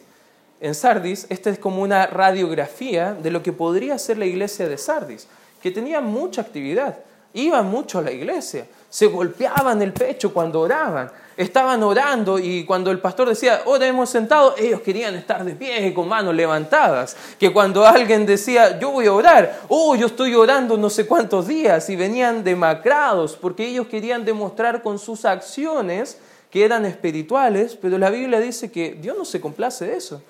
en 0.60 0.74
Sardis, 0.74 1.26
esta 1.28 1.50
es 1.50 1.58
como 1.58 1.82
una 1.82 2.06
radiografía 2.06 3.14
de 3.14 3.30
lo 3.30 3.42
que 3.42 3.52
podría 3.52 3.98
ser 3.98 4.18
la 4.18 4.26
iglesia 4.26 4.68
de 4.68 4.78
Sardis, 4.78 5.26
que 5.62 5.70
tenía 5.70 6.00
mucha 6.00 6.40
actividad, 6.40 6.98
iban 7.34 7.66
mucho 7.70 7.98
a 7.98 8.02
la 8.02 8.12
iglesia, 8.12 8.66
se 8.88 9.06
golpeaban 9.06 9.82
el 9.82 9.92
pecho 9.92 10.32
cuando 10.32 10.60
oraban, 10.60 11.10
estaban 11.36 11.82
orando 11.82 12.38
y 12.38 12.64
cuando 12.64 12.92
el 12.92 13.00
pastor 13.00 13.28
decía, 13.28 13.62
hemos 13.80 14.08
sentado, 14.08 14.54
ellos 14.56 14.80
querían 14.82 15.16
estar 15.16 15.44
de 15.44 15.54
pie 15.54 15.92
con 15.92 16.08
manos 16.08 16.34
levantadas, 16.34 17.16
que 17.38 17.52
cuando 17.52 17.84
alguien 17.84 18.24
decía, 18.24 18.78
yo 18.78 18.92
voy 18.92 19.06
a 19.06 19.12
orar, 19.12 19.62
oh, 19.68 19.96
yo 19.96 20.06
estoy 20.06 20.34
orando 20.34 20.76
no 20.76 20.88
sé 20.88 21.06
cuántos 21.06 21.48
días 21.48 21.90
y 21.90 21.96
venían 21.96 22.44
demacrados 22.44 23.36
porque 23.36 23.66
ellos 23.66 23.88
querían 23.88 24.24
demostrar 24.24 24.80
con 24.82 25.00
sus 25.00 25.24
acciones 25.24 26.18
que 26.50 26.64
eran 26.64 26.86
espirituales, 26.86 27.76
pero 27.76 27.98
la 27.98 28.10
Biblia 28.10 28.38
dice 28.38 28.70
que 28.70 28.92
Dios 28.94 29.18
no 29.18 29.24
se 29.24 29.40
complace 29.40 29.86
de 29.86 29.96
eso 29.96 30.22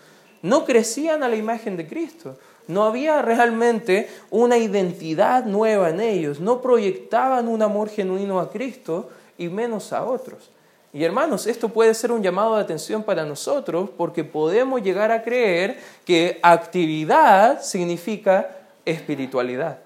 no 0.44 0.66
crecían 0.66 1.22
a 1.22 1.28
la 1.28 1.36
imagen 1.36 1.74
de 1.78 1.86
Cristo. 1.86 2.36
No 2.68 2.84
había 2.84 3.22
realmente 3.22 4.10
una 4.30 4.58
identidad 4.58 5.46
nueva 5.46 5.88
en 5.88 6.00
ellos, 6.00 6.38
no 6.38 6.60
proyectaban 6.60 7.48
un 7.48 7.62
amor 7.62 7.88
genuino 7.88 8.38
a 8.38 8.50
Cristo 8.50 9.08
y 9.38 9.48
menos 9.48 9.92
a 9.94 10.04
otros. 10.04 10.50
Y 10.92 11.02
hermanos, 11.02 11.46
esto 11.46 11.70
puede 11.70 11.94
ser 11.94 12.12
un 12.12 12.22
llamado 12.22 12.56
de 12.56 12.62
atención 12.62 13.02
para 13.02 13.24
nosotros 13.24 13.88
porque 13.96 14.22
podemos 14.22 14.82
llegar 14.82 15.10
a 15.12 15.22
creer 15.22 15.80
que 16.04 16.38
actividad 16.42 17.62
significa 17.62 18.50
espiritualidad. 18.84 19.78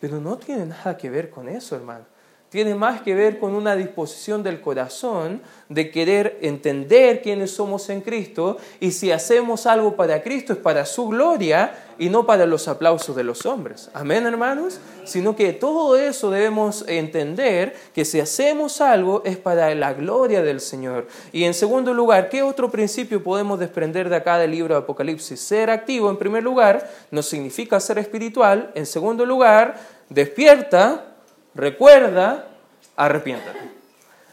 Pero 0.00 0.20
no 0.20 0.36
tiene 0.38 0.66
nada 0.66 0.96
que 0.96 1.08
ver 1.08 1.30
con 1.30 1.48
eso, 1.48 1.76
hermano 1.76 2.04
tiene 2.50 2.74
más 2.74 3.00
que 3.00 3.14
ver 3.14 3.38
con 3.38 3.54
una 3.54 3.76
disposición 3.76 4.42
del 4.42 4.60
corazón 4.60 5.40
de 5.68 5.90
querer 5.92 6.38
entender 6.42 7.22
quiénes 7.22 7.52
somos 7.52 7.88
en 7.90 8.00
Cristo 8.00 8.56
y 8.80 8.90
si 8.90 9.12
hacemos 9.12 9.66
algo 9.66 9.94
para 9.94 10.20
Cristo 10.22 10.52
es 10.52 10.58
para 10.58 10.84
su 10.84 11.06
gloria 11.08 11.72
y 11.96 12.08
no 12.08 12.26
para 12.26 12.46
los 12.46 12.66
aplausos 12.66 13.14
de 13.14 13.22
los 13.22 13.46
hombres. 13.46 13.88
Amén, 13.94 14.26
hermanos. 14.26 14.80
Sino 15.04 15.36
que 15.36 15.52
todo 15.52 15.96
eso 15.96 16.30
debemos 16.30 16.84
entender 16.88 17.76
que 17.94 18.04
si 18.04 18.18
hacemos 18.18 18.80
algo 18.80 19.22
es 19.24 19.36
para 19.36 19.72
la 19.76 19.92
gloria 19.92 20.42
del 20.42 20.60
Señor. 20.60 21.06
Y 21.30 21.44
en 21.44 21.54
segundo 21.54 21.94
lugar, 21.94 22.30
¿qué 22.30 22.42
otro 22.42 22.70
principio 22.70 23.22
podemos 23.22 23.60
desprender 23.60 24.08
de 24.08 24.16
acá 24.16 24.38
del 24.38 24.50
libro 24.50 24.74
de 24.74 24.80
Apocalipsis? 24.80 25.38
Ser 25.38 25.70
activo, 25.70 26.10
en 26.10 26.16
primer 26.16 26.42
lugar, 26.42 26.90
no 27.12 27.22
significa 27.22 27.78
ser 27.78 27.98
espiritual. 27.98 28.72
En 28.74 28.86
segundo 28.86 29.24
lugar, 29.24 29.78
despierta 30.08 31.09
recuerda, 31.54 32.48
arrepiéntate. 32.96 33.58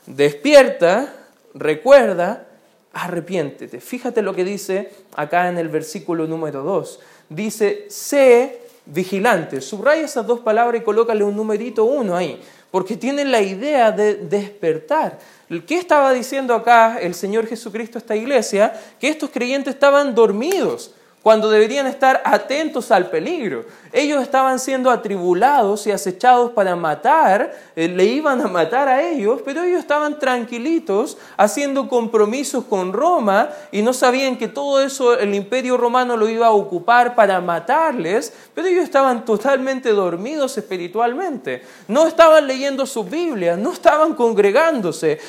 Despierta, 0.06 1.14
recuerda, 1.54 2.46
arrepiéntete. 2.94 3.80
Fíjate 3.80 4.22
lo 4.22 4.34
que 4.34 4.44
dice 4.44 4.92
acá 5.16 5.50
en 5.50 5.58
el 5.58 5.70
versículo 5.70 6.28
número 6.28 6.64
2. 6.64 7.00
Dice, 7.30 7.86
sé 7.90 8.62
vigilante. 8.86 9.62
Subraya 9.62 10.04
esas 10.04 10.26
dos 10.26 10.40
palabras 10.40 10.82
y 10.82 10.84
colócale 10.86 11.24
un 11.24 11.36
numerito 11.36 11.86
uno 11.86 12.16
ahí, 12.16 12.42
porque 12.72 12.98
tienen 12.98 13.32
la 13.32 13.42
idea 13.42 13.92
de 13.92 14.16
despertar. 14.16 15.20
¿Qué 15.66 15.78
estaba 15.78 16.14
diciendo 16.14 16.54
acá 16.54 16.98
el 17.00 17.14
Señor 17.14 17.48
Jesucristo 17.48 17.98
a 17.98 18.02
esta 18.02 18.16
iglesia? 18.16 18.74
Que 19.00 19.10
estos 19.10 19.30
creyentes 19.30 19.74
estaban 19.74 20.16
dormidos 20.16 20.94
cuando 21.28 21.50
deberían 21.50 21.88
estar 21.88 22.22
atentos 22.24 22.90
al 22.90 23.10
peligro. 23.10 23.66
Ellos 23.92 24.22
estaban 24.22 24.60
siendo 24.60 24.90
atribulados 24.90 25.86
y 25.86 25.92
acechados 25.92 26.52
para 26.52 26.78
matar, 26.78 27.54
eh, 27.76 27.90
le 27.90 28.06
iban 28.06 28.40
a 28.40 28.48
matar 28.48 28.88
a 28.88 29.02
ellos, 29.02 29.42
pero 29.44 29.64
ellos 29.64 29.80
estaban 29.80 30.20
tranquilitos 30.20 31.18
haciendo 31.36 31.90
compromisos 31.90 32.64
con 32.64 32.94
Roma 32.94 33.50
y 33.74 33.82
no 33.82 33.92
sabían 33.92 34.38
que 34.38 34.48
todo 34.48 34.82
eso 34.82 35.20
el 35.20 35.36
imperio 35.36 35.76
romano 35.76 36.16
lo 36.16 36.30
iba 36.30 36.48
a 36.48 36.52
ocupar 36.52 37.14
para 37.14 37.42
matarles, 37.42 38.32
pero 38.54 38.68
ellos 38.68 38.86
estaban 38.86 39.26
totalmente 39.26 39.90
dormidos 39.90 40.58
espiritualmente. 40.58 41.62
No 41.90 42.08
estaban 42.08 42.48
leyendo 42.48 42.86
sus 42.86 43.10
Biblias, 43.10 43.58
no 43.58 43.74
estaban 43.74 44.14
congregándose, 44.14 45.20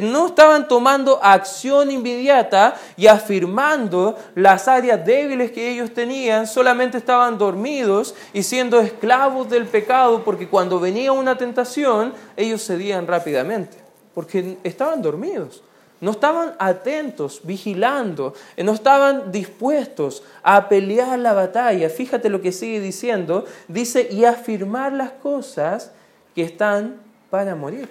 no 0.00 0.26
estaban 0.26 0.66
tomando 0.66 1.22
acción 1.22 1.92
inmediata 1.92 2.74
y 2.96 3.06
afirmando 3.06 4.16
las 4.34 4.66
áreas 4.66 5.04
débiles 5.04 5.43
que 5.50 5.70
ellos 5.70 5.92
tenían 5.92 6.46
solamente 6.46 6.98
estaban 6.98 7.38
dormidos 7.38 8.14
y 8.32 8.42
siendo 8.42 8.80
esclavos 8.80 9.48
del 9.50 9.66
pecado 9.66 10.24
porque 10.24 10.48
cuando 10.48 10.80
venía 10.80 11.12
una 11.12 11.36
tentación 11.36 12.12
ellos 12.36 12.64
cedían 12.64 13.06
rápidamente 13.06 13.84
porque 14.14 14.56
estaban 14.62 15.02
dormidos. 15.02 15.62
No 16.00 16.10
estaban 16.10 16.54
atentos, 16.58 17.40
vigilando, 17.44 18.34
no 18.58 18.72
estaban 18.72 19.32
dispuestos 19.32 20.22
a 20.42 20.68
pelear 20.68 21.18
la 21.18 21.32
batalla. 21.32 21.88
Fíjate 21.88 22.28
lo 22.28 22.42
que 22.42 22.52
sigue 22.52 22.80
diciendo. 22.80 23.46
Dice, 23.68 24.08
y 24.10 24.24
afirmar 24.24 24.92
las 24.92 25.12
cosas 25.12 25.92
que 26.34 26.42
están 26.42 27.00
para 27.30 27.54
morir. 27.54 27.88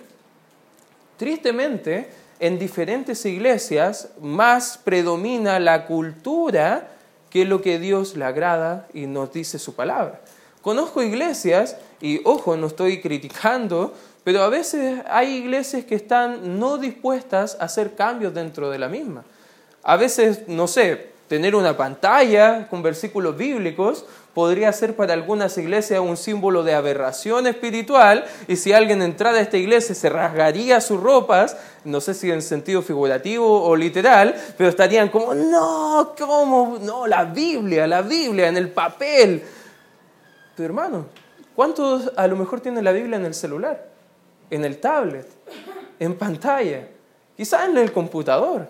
Tristemente, 1.17 2.09
en 2.39 2.59
diferentes 2.59 3.25
iglesias 3.25 4.09
más 4.21 4.77
predomina 4.77 5.59
la 5.59 5.85
cultura 5.85 6.89
qué 7.33 7.41
es 7.41 7.49
lo 7.49 7.63
que 7.63 7.79
Dios 7.79 8.15
le 8.15 8.25
agrada 8.25 8.87
y 8.93 9.07
nos 9.07 9.33
dice 9.33 9.57
su 9.57 9.73
palabra. 9.73 10.21
Conozco 10.61 11.01
iglesias, 11.01 11.77
y 11.99 12.21
ojo, 12.25 12.55
no 12.55 12.67
estoy 12.67 13.01
criticando, 13.01 13.91
pero 14.23 14.43
a 14.43 14.49
veces 14.49 15.01
hay 15.09 15.37
iglesias 15.37 15.83
que 15.83 15.95
están 15.95 16.59
no 16.59 16.77
dispuestas 16.77 17.57
a 17.59 17.63
hacer 17.63 17.95
cambios 17.95 18.35
dentro 18.35 18.69
de 18.69 18.77
la 18.77 18.87
misma. 18.87 19.23
A 19.81 19.97
veces, 19.97 20.47
no 20.47 20.67
sé, 20.67 21.07
tener 21.27 21.55
una 21.55 21.75
pantalla 21.75 22.67
con 22.69 22.83
versículos 22.83 23.35
bíblicos 23.35 24.05
podría 24.33 24.73
ser 24.73 24.95
para 24.95 25.13
algunas 25.13 25.57
iglesias 25.57 25.99
un 25.99 26.17
símbolo 26.17 26.63
de 26.63 26.73
aberración 26.73 27.45
espiritual 27.45 28.25
y 28.47 28.55
si 28.55 28.73
alguien 28.73 29.01
entrara 29.01 29.37
a 29.37 29.41
esta 29.41 29.57
iglesia 29.57 29.93
se 29.93 30.09
rasgaría 30.09 30.81
sus 30.81 30.99
ropas, 30.99 31.55
no 31.83 32.01
sé 32.01 32.13
si 32.13 32.31
en 32.31 32.41
sentido 32.41 32.81
figurativo 32.81 33.63
o 33.63 33.75
literal, 33.75 34.35
pero 34.57 34.69
estarían 34.69 35.09
como, 35.09 35.35
no, 35.35 36.13
¿cómo? 36.17 36.79
No, 36.81 37.05
la 37.05 37.25
Biblia, 37.25 37.85
la 37.85 38.01
Biblia 38.01 38.47
en 38.47 38.57
el 38.57 38.69
papel. 38.69 39.43
Pero 40.55 40.65
hermano, 40.65 41.05
¿cuántos 41.55 42.11
a 42.15 42.27
lo 42.27 42.35
mejor 42.35 42.59
tienen 42.59 42.83
la 42.83 42.91
Biblia 42.91 43.17
en 43.17 43.25
el 43.25 43.33
celular, 43.35 43.87
en 44.49 44.65
el 44.65 44.79
tablet, 44.79 45.27
en 45.99 46.15
pantalla, 46.15 46.87
quizás 47.37 47.69
en 47.69 47.77
el 47.77 47.91
computador? 47.91 48.67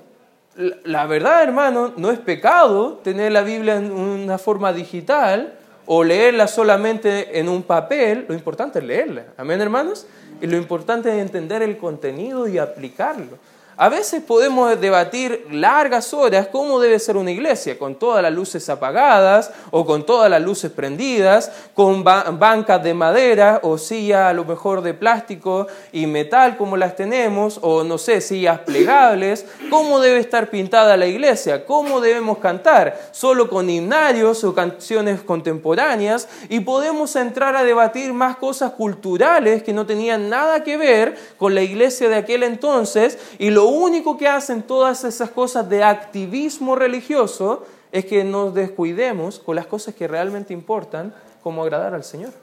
La 0.55 1.07
verdad, 1.07 1.41
hermano, 1.41 1.93
no 1.97 2.11
es 2.11 2.19
pecado 2.19 2.99
tener 3.03 3.31
la 3.31 3.41
Biblia 3.41 3.75
en 3.75 3.91
una 3.91 4.37
forma 4.37 4.71
digital 4.71 5.53
o 5.85 6.03
leerla 6.03 6.47
solamente 6.47 7.39
en 7.39 7.49
un 7.49 7.63
papel. 7.63 8.25
Lo 8.27 8.35
importante 8.35 8.79
es 8.79 8.85
leerla. 8.85 9.25
Amén, 9.37 9.61
hermanos. 9.61 10.05
Y 10.41 10.47
lo 10.47 10.55
importante 10.57 11.09
es 11.09 11.19
entender 11.19 11.63
el 11.63 11.77
contenido 11.77 12.47
y 12.47 12.59
aplicarlo. 12.59 13.39
A 13.75 13.89
veces 13.89 14.21
podemos 14.21 14.79
debatir 14.79 15.47
largas 15.49 16.13
horas 16.13 16.47
cómo 16.51 16.79
debe 16.79 16.99
ser 16.99 17.17
una 17.17 17.31
iglesia, 17.31 17.79
con 17.79 17.95
todas 17.95 18.21
las 18.21 18.31
luces 18.31 18.69
apagadas 18.69 19.51
o 19.71 19.83
con 19.83 20.05
todas 20.05 20.29
las 20.29 20.43
luces 20.43 20.71
prendidas, 20.71 21.51
con 21.73 22.03
bancas 22.03 22.83
de 22.83 22.93
madera 22.93 23.62
o 23.63 23.79
sillas 23.79 24.29
a 24.29 24.33
lo 24.33 24.45
mejor 24.45 24.83
de 24.83 24.93
plástico 24.93 25.65
y 25.91 26.05
metal 26.05 26.55
como 26.55 26.77
las 26.77 26.95
tenemos, 26.95 27.59
o 27.63 27.83
no 27.83 27.97
sé, 27.97 28.21
sillas 28.21 28.59
plegables, 28.59 29.47
cómo 29.71 29.99
debe 29.99 30.19
estar 30.19 30.51
pintada 30.51 30.95
la 30.95 31.07
iglesia, 31.07 31.65
cómo 31.65 31.99
debemos 31.99 32.38
cantar, 32.38 33.09
solo 33.12 33.49
con 33.49 33.71
himnarios 33.71 34.43
o 34.43 34.53
canciones 34.53 35.21
contemporáneas, 35.21 36.27
y 36.47 36.59
podemos 36.59 37.15
entrar 37.15 37.55
a 37.55 37.63
debatir 37.63 38.13
más 38.13 38.38
cosas 38.38 38.73
culturales 38.73 39.63
que 39.63 39.73
no 39.73 39.88
tenían 39.88 40.29
nada 40.29 40.63
que 40.63 40.77
ver 40.77 41.17
con 41.38 41.55
la 41.55 41.63
iglesia 41.63 42.07
de 42.07 42.17
aquel 42.17 42.43
entonces 42.43 43.17
y 43.39 43.49
lo 43.49 43.62
lo 43.63 43.69
único 43.69 44.17
que 44.17 44.28
hacen 44.28 44.62
todas 44.62 45.06
esas 45.06 45.30
cosas 45.30 45.69
de 45.69 45.86
activismo 45.86 46.76
religioso 46.76 47.65
es 47.93 48.04
que 48.04 48.26
nos 48.26 48.54
descuidemos 48.54 49.39
con 49.39 49.56
las 49.56 49.67
cosas 49.67 49.95
que 49.95 50.06
realmente 50.06 50.54
importan, 50.54 51.15
como 51.41 51.63
agradar 51.63 51.93
al 51.93 52.04
Señor, 52.04 52.34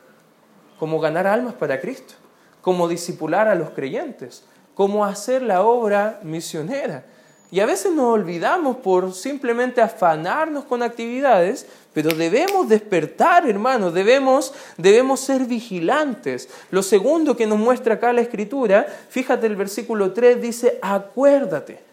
como 0.78 0.98
ganar 0.98 1.26
almas 1.26 1.52
para 1.52 1.78
Cristo, 1.78 2.14
como 2.62 2.88
disipular 2.88 3.48
a 3.48 3.54
los 3.54 3.68
creyentes, 3.68 4.44
como 4.74 5.04
hacer 5.04 5.42
la 5.42 5.60
obra 5.62 6.20
misionera. 6.22 7.04
Y 7.50 7.60
a 7.60 7.66
veces 7.66 7.92
nos 7.92 8.14
olvidamos 8.14 8.78
por 8.78 9.12
simplemente 9.12 9.82
afanarnos 9.82 10.64
con 10.64 10.82
actividades, 10.82 11.66
pero 11.92 12.10
debemos 12.14 12.68
despertar, 12.68 13.48
hermanos, 13.48 13.92
debemos, 13.92 14.54
debemos 14.76 15.20
ser 15.20 15.44
vigilantes. 15.44 16.48
Lo 16.70 16.82
segundo 16.82 17.36
que 17.36 17.46
nos 17.46 17.58
muestra 17.58 17.94
acá 17.94 18.12
la 18.12 18.20
escritura, 18.20 18.86
fíjate 19.08 19.46
el 19.46 19.56
versículo 19.56 20.12
3 20.12 20.40
dice, 20.40 20.78
acuérdate. 20.82 21.90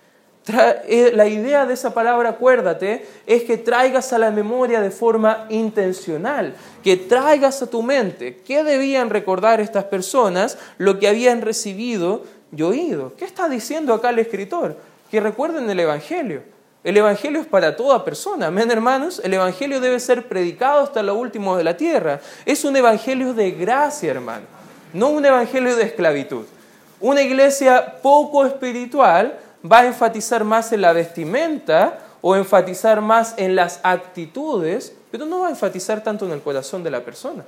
Eh, 0.87 1.11
la 1.13 1.27
idea 1.27 1.65
de 1.65 1.73
esa 1.73 1.93
palabra 1.93 2.29
acuérdate 2.29 3.05
es 3.25 3.43
que 3.43 3.57
traigas 3.57 4.13
a 4.13 4.17
la 4.17 4.31
memoria 4.31 4.79
de 4.79 4.91
forma 4.91 5.45
intencional, 5.49 6.55
que 6.83 6.95
traigas 6.95 7.61
a 7.61 7.69
tu 7.69 7.81
mente 7.81 8.37
qué 8.45 8.63
debían 8.63 9.09
recordar 9.09 9.59
estas 9.59 9.85
personas, 9.85 10.57
lo 10.77 10.99
que 10.99 11.09
habían 11.09 11.41
recibido 11.41 12.23
y 12.55 12.61
oído. 12.61 13.13
¿Qué 13.17 13.25
está 13.25 13.49
diciendo 13.49 13.93
acá 13.93 14.11
el 14.11 14.19
escritor? 14.19 14.77
Que 15.11 15.19
recuerden 15.19 15.69
el 15.69 15.79
Evangelio 15.81 16.43
el 16.87 16.95
Evangelio 16.95 17.41
es 17.41 17.47
para 17.47 17.75
toda 17.75 18.05
persona. 18.05 18.47
Amén, 18.47 18.71
hermanos. 18.71 19.19
El 19.21 19.33
Evangelio 19.33 19.81
debe 19.81 19.99
ser 19.99 20.25
predicado 20.29 20.83
hasta 20.83 21.03
lo 21.03 21.15
último 21.15 21.57
de 21.57 21.65
la 21.65 21.75
tierra. 21.75 22.21
Es 22.45 22.63
un 22.63 22.77
Evangelio 22.77 23.33
de 23.33 23.51
gracia, 23.51 24.09
hermano. 24.09 24.45
No 24.93 25.09
un 25.09 25.25
Evangelio 25.25 25.75
de 25.75 25.83
esclavitud. 25.83 26.45
Una 27.01 27.21
iglesia 27.21 27.97
poco 28.01 28.45
espiritual 28.45 29.37
va 29.69 29.79
a 29.79 29.85
enfatizar 29.85 30.45
más 30.45 30.71
en 30.71 30.79
la 30.79 30.93
vestimenta 30.93 31.99
o 32.21 32.37
enfatizar 32.37 33.01
más 33.01 33.33
en 33.35 33.57
las 33.57 33.81
actitudes, 33.83 34.93
pero 35.11 35.25
no 35.25 35.41
va 35.41 35.47
a 35.47 35.49
enfatizar 35.49 36.01
tanto 36.01 36.25
en 36.25 36.31
el 36.31 36.41
corazón 36.41 36.83
de 36.83 36.91
la 36.91 37.01
persona. 37.01 37.43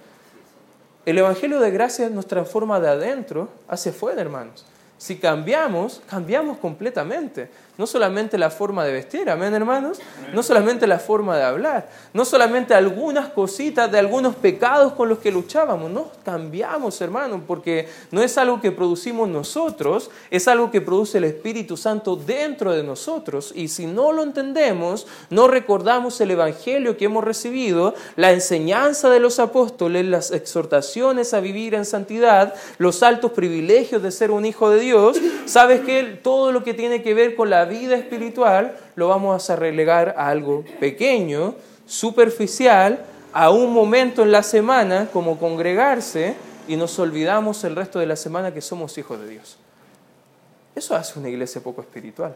El 1.05 1.17
Evangelio 1.17 1.61
de 1.61 1.71
gracia 1.71 2.09
nos 2.09 2.27
transforma 2.27 2.81
de 2.81 2.89
adentro 2.89 3.47
hacia 3.69 3.93
afuera, 3.93 4.19
hermanos. 4.19 4.65
Si 4.99 5.15
cambiamos, 5.15 6.01
cambiamos 6.09 6.57
completamente. 6.57 7.49
No 7.77 7.87
solamente 7.87 8.37
la 8.37 8.49
forma 8.49 8.83
de 8.83 8.91
vestir, 8.91 9.29
amén 9.29 9.53
hermanos, 9.53 10.01
no 10.33 10.43
solamente 10.43 10.85
la 10.85 10.99
forma 10.99 11.37
de 11.37 11.43
hablar, 11.43 11.89
no 12.11 12.25
solamente 12.25 12.73
algunas 12.73 13.29
cositas 13.29 13.89
de 13.89 13.97
algunos 13.97 14.35
pecados 14.35 14.91
con 14.91 15.07
los 15.07 15.19
que 15.19 15.31
luchábamos, 15.31 15.89
no 15.89 16.11
cambiamos 16.25 16.99
hermanos, 16.99 17.39
porque 17.47 17.87
no 18.11 18.21
es 18.21 18.37
algo 18.37 18.59
que 18.59 18.73
producimos 18.73 19.29
nosotros, 19.29 20.11
es 20.29 20.49
algo 20.49 20.71
que 20.71 20.81
produce 20.81 21.19
el 21.19 21.23
Espíritu 21.23 21.77
Santo 21.77 22.17
dentro 22.17 22.73
de 22.73 22.83
nosotros. 22.83 23.53
Y 23.55 23.69
si 23.69 23.85
no 23.85 24.11
lo 24.11 24.23
entendemos, 24.23 25.07
no 25.29 25.47
recordamos 25.47 26.19
el 26.19 26.31
Evangelio 26.31 26.97
que 26.97 27.05
hemos 27.05 27.23
recibido, 27.23 27.95
la 28.17 28.33
enseñanza 28.33 29.09
de 29.09 29.21
los 29.21 29.39
apóstoles, 29.39 30.05
las 30.05 30.31
exhortaciones 30.31 31.33
a 31.33 31.39
vivir 31.39 31.75
en 31.75 31.85
santidad, 31.85 32.55
los 32.77 33.03
altos 33.03 33.31
privilegios 33.31 34.03
de 34.03 34.11
ser 34.11 34.31
un 34.31 34.45
hijo 34.45 34.69
de 34.69 34.81
Dios, 34.81 34.88
sabes 35.45 35.81
que 35.81 36.03
todo 36.23 36.51
lo 36.51 36.63
que 36.63 36.73
tiene 36.73 37.01
que 37.01 37.13
ver 37.13 37.35
con 37.35 37.49
la 37.49 37.65
vida 37.65 37.95
espiritual 37.95 38.77
lo 38.95 39.07
vamos 39.07 39.49
a 39.49 39.55
relegar 39.55 40.15
a 40.17 40.29
algo 40.29 40.63
pequeño, 40.79 41.55
superficial, 41.85 43.05
a 43.33 43.51
un 43.51 43.73
momento 43.73 44.23
en 44.23 44.31
la 44.31 44.43
semana 44.43 45.07
como 45.11 45.37
congregarse 45.37 46.35
y 46.67 46.75
nos 46.75 46.97
olvidamos 46.99 47.63
el 47.63 47.75
resto 47.75 47.99
de 47.99 48.05
la 48.05 48.15
semana 48.15 48.53
que 48.53 48.61
somos 48.61 48.97
hijos 48.97 49.19
de 49.19 49.29
Dios. 49.29 49.57
Eso 50.75 50.95
hace 50.95 51.19
una 51.19 51.29
iglesia 51.29 51.61
poco 51.61 51.81
espiritual. 51.81 52.35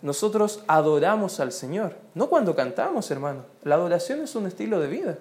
Nosotros 0.00 0.62
adoramos 0.66 1.38
al 1.38 1.52
Señor, 1.52 1.94
no 2.14 2.28
cuando 2.28 2.56
cantamos, 2.56 3.10
hermano. 3.10 3.44
La 3.62 3.76
adoración 3.76 4.20
es 4.20 4.34
un 4.34 4.46
estilo 4.46 4.80
de 4.80 4.88
vida. 4.88 5.18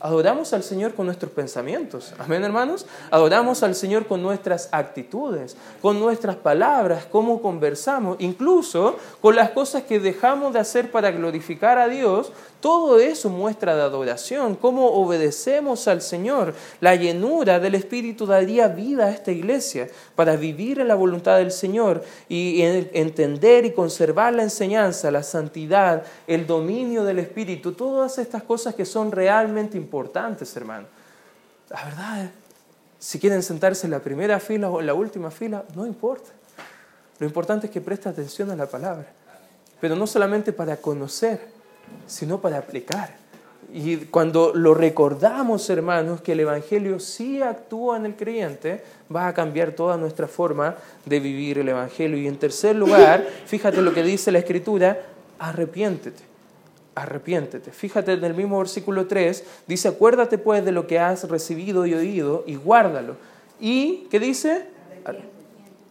Adoramos 0.00 0.52
al 0.52 0.62
Señor 0.62 0.94
con 0.94 1.06
nuestros 1.06 1.32
pensamientos. 1.32 2.14
Amén, 2.18 2.44
hermanos. 2.44 2.86
Adoramos 3.10 3.64
al 3.64 3.74
Señor 3.74 4.06
con 4.06 4.22
nuestras 4.22 4.68
actitudes, 4.70 5.56
con 5.82 5.98
nuestras 5.98 6.36
palabras, 6.36 7.04
cómo 7.10 7.42
conversamos, 7.42 8.16
incluso 8.20 8.96
con 9.20 9.34
las 9.34 9.50
cosas 9.50 9.82
que 9.82 9.98
dejamos 9.98 10.52
de 10.52 10.60
hacer 10.60 10.92
para 10.92 11.10
glorificar 11.10 11.78
a 11.78 11.88
Dios. 11.88 12.30
Todo 12.60 12.98
eso 12.98 13.28
muestra 13.28 13.74
de 13.74 13.82
adoración, 13.82 14.54
cómo 14.54 14.86
obedecemos 14.86 15.88
al 15.88 16.00
Señor. 16.00 16.54
La 16.80 16.94
llenura 16.94 17.58
del 17.58 17.74
Espíritu 17.74 18.24
daría 18.24 18.68
vida 18.68 19.06
a 19.06 19.10
esta 19.10 19.32
iglesia 19.32 19.88
para 20.14 20.36
vivir 20.36 20.78
en 20.78 20.88
la 20.88 20.94
voluntad 20.94 21.38
del 21.38 21.50
Señor 21.50 22.04
y 22.28 22.62
entender 22.62 23.64
y 23.64 23.72
conservar 23.72 24.34
la 24.34 24.44
enseñanza, 24.44 25.10
la 25.10 25.24
santidad, 25.24 26.04
el 26.28 26.46
dominio 26.46 27.02
del 27.02 27.18
Espíritu, 27.18 27.72
todas 27.72 28.18
estas 28.18 28.44
cosas 28.44 28.76
que 28.76 28.84
son 28.84 29.10
realmente 29.10 29.76
importantes 29.76 29.87
importantes, 29.88 30.54
hermano. 30.54 30.86
La 31.70 31.82
verdad, 31.82 32.30
si 32.98 33.18
quieren 33.18 33.42
sentarse 33.42 33.86
en 33.86 33.92
la 33.92 34.00
primera 34.00 34.38
fila 34.38 34.68
o 34.68 34.80
en 34.80 34.86
la 34.86 34.92
última 34.92 35.30
fila, 35.30 35.64
no 35.74 35.86
importa. 35.86 36.28
Lo 37.18 37.26
importante 37.26 37.68
es 37.68 37.72
que 37.72 37.80
preste 37.80 38.06
atención 38.06 38.50
a 38.50 38.56
la 38.56 38.66
palabra. 38.66 39.06
Pero 39.80 39.96
no 39.96 40.06
solamente 40.06 40.52
para 40.52 40.76
conocer, 40.76 41.40
sino 42.06 42.38
para 42.38 42.58
aplicar. 42.58 43.16
Y 43.72 43.96
cuando 43.96 44.52
lo 44.54 44.74
recordamos, 44.74 45.70
hermanos, 45.70 46.20
que 46.20 46.32
el 46.32 46.40
Evangelio 46.40 47.00
sí 47.00 47.40
actúa 47.40 47.96
en 47.96 48.04
el 48.04 48.14
creyente, 48.14 48.84
va 49.14 49.28
a 49.28 49.34
cambiar 49.34 49.72
toda 49.72 49.96
nuestra 49.96 50.28
forma 50.28 50.76
de 51.06 51.18
vivir 51.18 51.58
el 51.58 51.68
Evangelio. 51.70 52.18
Y 52.18 52.26
en 52.26 52.38
tercer 52.38 52.76
lugar, 52.76 53.26
fíjate 53.46 53.80
lo 53.80 53.94
que 53.94 54.02
dice 54.02 54.32
la 54.32 54.38
Escritura, 54.38 55.00
arrepiéntete 55.38 56.27
arrepiéntete. 57.02 57.70
Fíjate 57.70 58.12
en 58.12 58.24
el 58.24 58.34
mismo 58.34 58.58
versículo 58.58 59.06
3, 59.06 59.44
dice, 59.66 59.88
acuérdate 59.88 60.38
pues 60.38 60.64
de 60.64 60.72
lo 60.72 60.86
que 60.86 60.98
has 60.98 61.28
recibido 61.28 61.86
y 61.86 61.94
oído 61.94 62.44
y 62.46 62.56
guárdalo. 62.56 63.16
¿Y 63.60 64.06
qué 64.10 64.18
dice? 64.20 64.66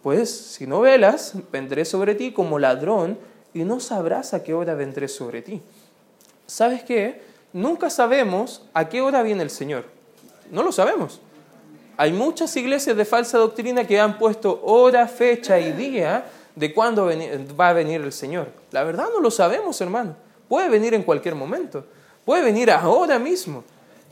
Pues 0.03 0.29
si 0.29 0.67
no 0.67 0.81
velas, 0.81 1.33
vendré 1.51 1.85
sobre 1.85 2.15
ti 2.15 2.31
como 2.31 2.59
ladrón 2.59 3.17
y 3.53 3.63
no 3.63 3.79
sabrás 3.79 4.33
a 4.33 4.43
qué 4.43 4.53
hora 4.53 4.73
vendré 4.75 5.07
sobre 5.07 5.41
ti. 5.41 5.61
¿Sabes 6.45 6.83
qué? 6.83 7.21
Nunca 7.53 7.89
sabemos 7.89 8.63
a 8.73 8.87
qué 8.87 9.01
hora 9.01 9.23
viene 9.23 9.43
el 9.43 9.49
Señor. 9.49 9.85
No 10.51 10.63
lo 10.63 10.71
sabemos. 10.71 11.19
Hay 11.97 12.13
muchas 12.13 12.55
iglesias 12.55 12.95
de 12.95 13.05
falsa 13.05 13.37
doctrina 13.37 13.87
que 13.87 13.99
han 13.99 14.17
puesto 14.17 14.61
hora, 14.63 15.07
fecha 15.07 15.59
y 15.59 15.71
día 15.71 16.25
de 16.55 16.73
cuándo 16.73 17.09
va 17.59 17.69
a 17.69 17.73
venir 17.73 18.01
el 18.01 18.13
Señor. 18.13 18.49
La 18.71 18.83
verdad 18.83 19.07
no 19.13 19.19
lo 19.19 19.31
sabemos, 19.31 19.81
hermano. 19.81 20.26
Puede 20.47 20.69
venir 20.69 20.93
en 20.93 21.03
cualquier 21.03 21.35
momento. 21.35 21.85
Puede 22.25 22.43
venir 22.43 22.71
ahora 22.71 23.19
mismo. 23.19 23.63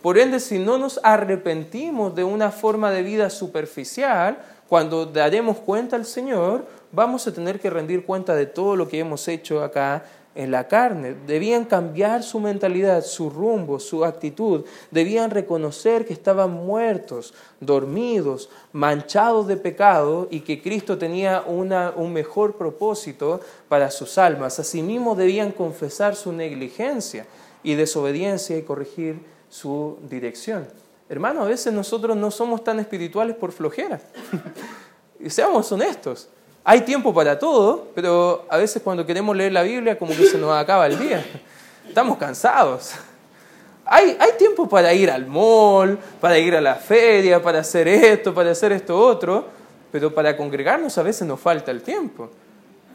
Por 0.02 0.18
ende, 0.18 0.40
si 0.40 0.60
no 0.60 0.78
nos 0.78 1.00
arrepentimos 1.04 2.16
de 2.16 2.24
una 2.24 2.52
forma 2.52 2.92
de 2.92 3.02
vida 3.02 3.30
superficial, 3.30 4.38
cuando 4.70 5.06
daremos 5.06 5.58
cuenta 5.58 5.96
al 5.96 6.06
Señor, 6.06 6.66
vamos 6.92 7.28
a 7.28 7.34
tener 7.34 7.60
que 7.60 7.70
rendir 7.70 8.06
cuenta 8.06 8.36
de 8.36 8.46
todo 8.46 8.76
lo 8.76 8.88
que 8.88 9.00
hemos 9.00 9.28
hecho 9.28 9.64
acá 9.64 10.06
en 10.36 10.52
la 10.52 10.68
carne. 10.68 11.16
Debían 11.26 11.66
cambiar 11.66 12.22
su 12.22 12.40
mentalidad, 12.40 13.04
su 13.04 13.30
rumbo, 13.30 13.80
su 13.80 14.04
actitud. 14.06 14.66
Debían 14.92 15.32
reconocer 15.32 16.06
que 16.06 16.14
estaban 16.14 16.52
muertos, 16.52 17.34
dormidos, 17.62 18.50
manchados 18.74 19.48
de 19.48 19.58
pecado 19.58 20.28
y 20.30 20.42
que 20.42 20.62
Cristo 20.62 20.98
tenía 20.98 21.44
un 21.48 22.14
mejor 22.14 22.58
propósito 22.58 23.40
para 23.70 23.90
sus 23.90 24.18
almas. 24.18 24.60
Asimismo 24.60 25.16
debían 25.16 25.52
confesar 25.52 26.16
su 26.16 26.34
negligencia 26.34 27.26
y 27.64 27.76
desobediencia 27.76 28.58
y 28.58 28.64
corregir 28.64 29.20
su 29.50 29.98
dirección. 30.10 30.68
Hermano, 31.08 31.44
a 31.44 31.48
veces 31.48 31.72
nosotros 31.72 32.18
no 32.18 32.30
somos 32.30 32.64
tan 32.64 32.80
espirituales 32.80 33.36
por 33.36 33.52
flojera. 33.52 34.02
seamos 35.30 35.72
honestos. 35.72 36.30
Hay 36.68 36.82
tiempo 36.82 37.14
para 37.14 37.38
todo, 37.38 37.90
pero 37.94 38.44
a 38.50 38.58
veces 38.58 38.82
cuando 38.82 39.06
queremos 39.06 39.38
leer 39.38 39.52
la 39.52 39.62
Biblia 39.62 40.00
como 40.00 40.16
que 40.16 40.26
se 40.26 40.40
nos 40.40 40.52
acaba 40.58 40.88
el 40.88 40.98
día. 40.98 41.24
Estamos 41.88 42.18
cansados. 42.18 42.94
Hay, 43.86 44.18
hay 44.20 44.32
tiempo 44.40 44.68
para 44.68 44.92
ir 44.92 45.12
al 45.12 45.28
mall, 45.28 46.00
para 46.20 46.40
ir 46.40 46.56
a 46.56 46.62
la 46.62 46.74
feria, 46.74 47.40
para 47.40 47.60
hacer 47.60 47.88
esto, 47.88 48.34
para 48.34 48.50
hacer 48.50 48.72
esto 48.72 49.00
otro, 49.00 49.46
pero 49.92 50.12
para 50.12 50.36
congregarnos 50.36 50.98
a 50.98 51.04
veces 51.04 51.28
nos 51.28 51.40
falta 51.40 51.70
el 51.70 51.84
tiempo. 51.84 52.32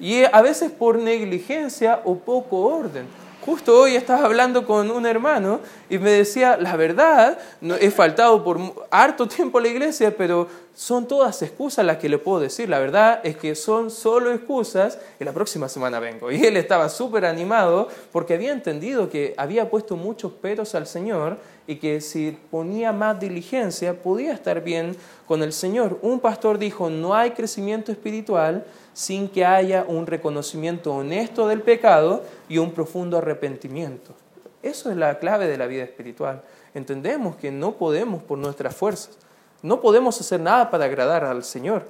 Y 0.00 0.24
a 0.24 0.42
veces 0.42 0.72
por 0.72 0.98
negligencia 0.98 2.00
o 2.04 2.16
poco 2.16 2.56
orden. 2.56 3.06
Justo 3.44 3.80
hoy 3.80 3.94
estaba 3.94 4.26
hablando 4.26 4.66
con 4.66 4.90
un 4.90 5.06
hermano 5.06 5.60
y 5.88 5.98
me 5.98 6.10
decía, 6.10 6.56
la 6.58 6.76
verdad, 6.76 7.38
he 7.80 7.90
faltado 7.90 8.42
por 8.42 8.58
harto 8.90 9.28
tiempo 9.28 9.58
a 9.58 9.62
la 9.62 9.68
iglesia, 9.68 10.14
pero 10.16 10.48
son 10.74 11.06
todas 11.06 11.42
excusas 11.42 11.84
las 11.84 11.98
que 11.98 12.08
le 12.08 12.18
puedo 12.18 12.40
decir. 12.40 12.68
La 12.68 12.78
verdad 12.78 13.20
es 13.24 13.36
que 13.36 13.54
son 13.54 13.90
solo 13.90 14.32
excusas 14.32 14.98
y 15.18 15.24
la 15.24 15.32
próxima 15.32 15.68
semana 15.68 16.00
vengo. 16.00 16.30
Y 16.30 16.44
él 16.44 16.56
estaba 16.56 16.88
súper 16.88 17.26
animado 17.26 17.88
porque 18.12 18.34
había 18.34 18.52
entendido 18.52 19.10
que 19.10 19.34
había 19.36 19.68
puesto 19.68 19.96
muchos 19.96 20.32
peros 20.32 20.74
al 20.74 20.86
Señor 20.86 21.38
y 21.66 21.76
que 21.76 22.00
si 22.00 22.36
ponía 22.50 22.92
más 22.92 23.20
diligencia 23.20 24.02
podía 24.02 24.32
estar 24.32 24.62
bien 24.62 24.96
con 25.26 25.42
el 25.42 25.52
Señor. 25.52 25.98
Un 26.02 26.20
pastor 26.20 26.58
dijo, 26.58 26.88
no 26.88 27.14
hay 27.14 27.32
crecimiento 27.32 27.92
espiritual 27.92 28.64
sin 28.92 29.28
que 29.28 29.44
haya 29.44 29.84
un 29.86 30.06
reconocimiento 30.06 30.94
honesto 30.94 31.46
del 31.46 31.62
pecado 31.62 32.24
y 32.48 32.58
un 32.58 32.72
profundo 32.72 33.18
arrepentimiento. 33.18 34.14
Eso 34.62 34.90
es 34.90 34.96
la 34.96 35.18
clave 35.18 35.46
de 35.46 35.56
la 35.56 35.66
vida 35.66 35.84
espiritual. 35.84 36.42
Entendemos 36.74 37.36
que 37.36 37.50
no 37.50 37.72
podemos 37.72 38.22
por 38.22 38.38
nuestras 38.38 38.74
fuerzas, 38.74 39.16
no 39.62 39.80
podemos 39.80 40.20
hacer 40.20 40.40
nada 40.40 40.70
para 40.70 40.86
agradar 40.86 41.24
al 41.24 41.44
Señor, 41.44 41.84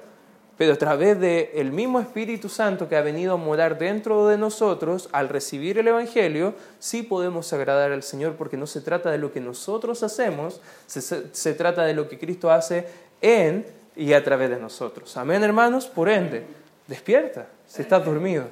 pero 0.57 0.73
a 0.73 0.77
través 0.77 1.19
del 1.19 1.71
mismo 1.71 1.99
Espíritu 1.99 2.49
Santo 2.49 2.87
que 2.87 2.95
ha 2.95 3.01
venido 3.01 3.33
a 3.33 3.37
morar 3.37 3.77
dentro 3.77 4.27
de 4.27 4.37
nosotros, 4.37 5.09
al 5.11 5.29
recibir 5.29 5.77
el 5.77 5.87
Evangelio, 5.87 6.53
sí 6.79 7.01
podemos 7.01 7.51
agradar 7.53 7.91
al 7.91 8.03
Señor 8.03 8.35
porque 8.35 8.57
no 8.57 8.67
se 8.67 8.81
trata 8.81 9.09
de 9.09 9.17
lo 9.17 9.31
que 9.31 9.39
nosotros 9.39 10.03
hacemos, 10.03 10.61
se, 10.85 11.01
se 11.01 11.53
trata 11.53 11.83
de 11.83 11.93
lo 11.93 12.07
que 12.07 12.19
Cristo 12.19 12.51
hace 12.51 12.87
en 13.21 13.65
y 13.95 14.13
a 14.13 14.23
través 14.23 14.49
de 14.49 14.57
nosotros. 14.57 15.17
Amén, 15.17 15.43
hermanos, 15.43 15.87
por 15.87 16.09
ende 16.09 16.45
Despierta 16.91 17.47
si 17.65 17.83
estás 17.83 18.03
dormido. 18.03 18.43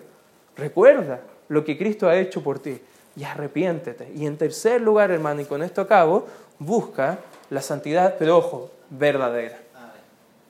Recuerda 0.55 1.19
lo 1.49 1.65
que 1.65 1.77
Cristo 1.77 2.07
ha 2.07 2.15
hecho 2.15 2.41
por 2.41 2.59
ti 2.59 2.79
y 3.17 3.23
arrepiéntete. 3.25 4.13
Y 4.15 4.25
en 4.25 4.37
tercer 4.37 4.79
lugar, 4.79 5.11
hermano, 5.11 5.41
y 5.41 5.45
con 5.45 5.61
esto 5.61 5.81
acabo, 5.81 6.25
busca 6.57 7.19
la 7.49 7.61
santidad, 7.61 8.15
pero 8.17 8.37
ojo, 8.37 8.71
verdadera. 8.89 9.57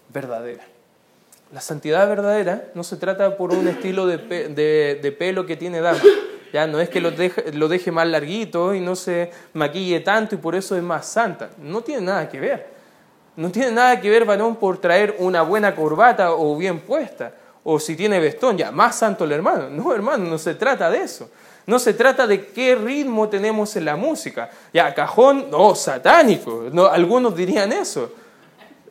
Verdadera. 0.10 0.64
La 1.52 1.62
santidad 1.62 2.08
verdadera 2.08 2.66
no 2.76 2.84
se 2.84 2.98
trata 2.98 3.38
por 3.38 3.52
un 3.52 3.68
estilo 3.68 4.06
de, 4.06 4.18
de, 4.18 5.12
pelo 5.12 5.46
que 5.46 5.56
tiene 5.56 5.82
dama. 5.82 6.00
Ya 6.52 6.66
no 6.66 6.80
es 6.80 6.90
que 6.90 7.00
lo 7.00 7.12
deje, 7.12 7.54
lo 7.54 7.68
deje 7.68 7.92
más 7.92 8.08
larguito 8.08 8.74
y 8.74 8.80
no 8.80 8.96
se 8.96 9.30
maquille 9.54 10.00
tanto 10.00 10.34
y 10.34 10.40
por 10.40 10.56
eso 10.56 10.76
es 10.76 10.82
más 10.82 11.06
santa. 11.06 11.52
No 11.60 11.82
tiene 11.82 12.02
nada 12.02 12.28
que 12.28 12.40
ver. 12.40 12.68
No 13.36 13.52
tiene 13.52 13.72
nada 13.72 14.02
que 14.02 14.10
ver, 14.10 14.26
varón, 14.26 14.56
por 14.56 14.80
traer 14.80 15.16
una 15.20 15.44
buena 15.44 15.76
corbata 15.76 16.34
o 16.34 16.58
bien 16.58 16.80
puesta 16.80 17.34
o 17.64 17.80
si 17.80 17.96
tiene 17.96 18.20
vestón, 18.20 18.58
ya, 18.58 18.72
más 18.72 18.96
santo 18.96 19.26
el 19.26 19.32
hermano. 19.32 19.70
No, 19.70 19.94
hermano, 19.94 20.26
no 20.26 20.38
se 20.38 20.56
trata 20.56 20.90
de 20.90 21.04
eso. 21.04 21.30
No 21.66 21.78
se 21.78 21.94
trata 21.94 22.26
de 22.26 22.48
qué 22.48 22.74
ritmo 22.74 23.30
tenemos 23.30 23.76
en 23.76 23.86
la 23.86 23.96
música. 23.96 24.50
Ya, 24.74 24.94
cajón, 24.96 25.52
no, 25.52 25.76
satánico. 25.76 26.66
No, 26.72 26.88
algunos 26.88 27.36
dirían 27.36 27.72
eso. 27.72 28.12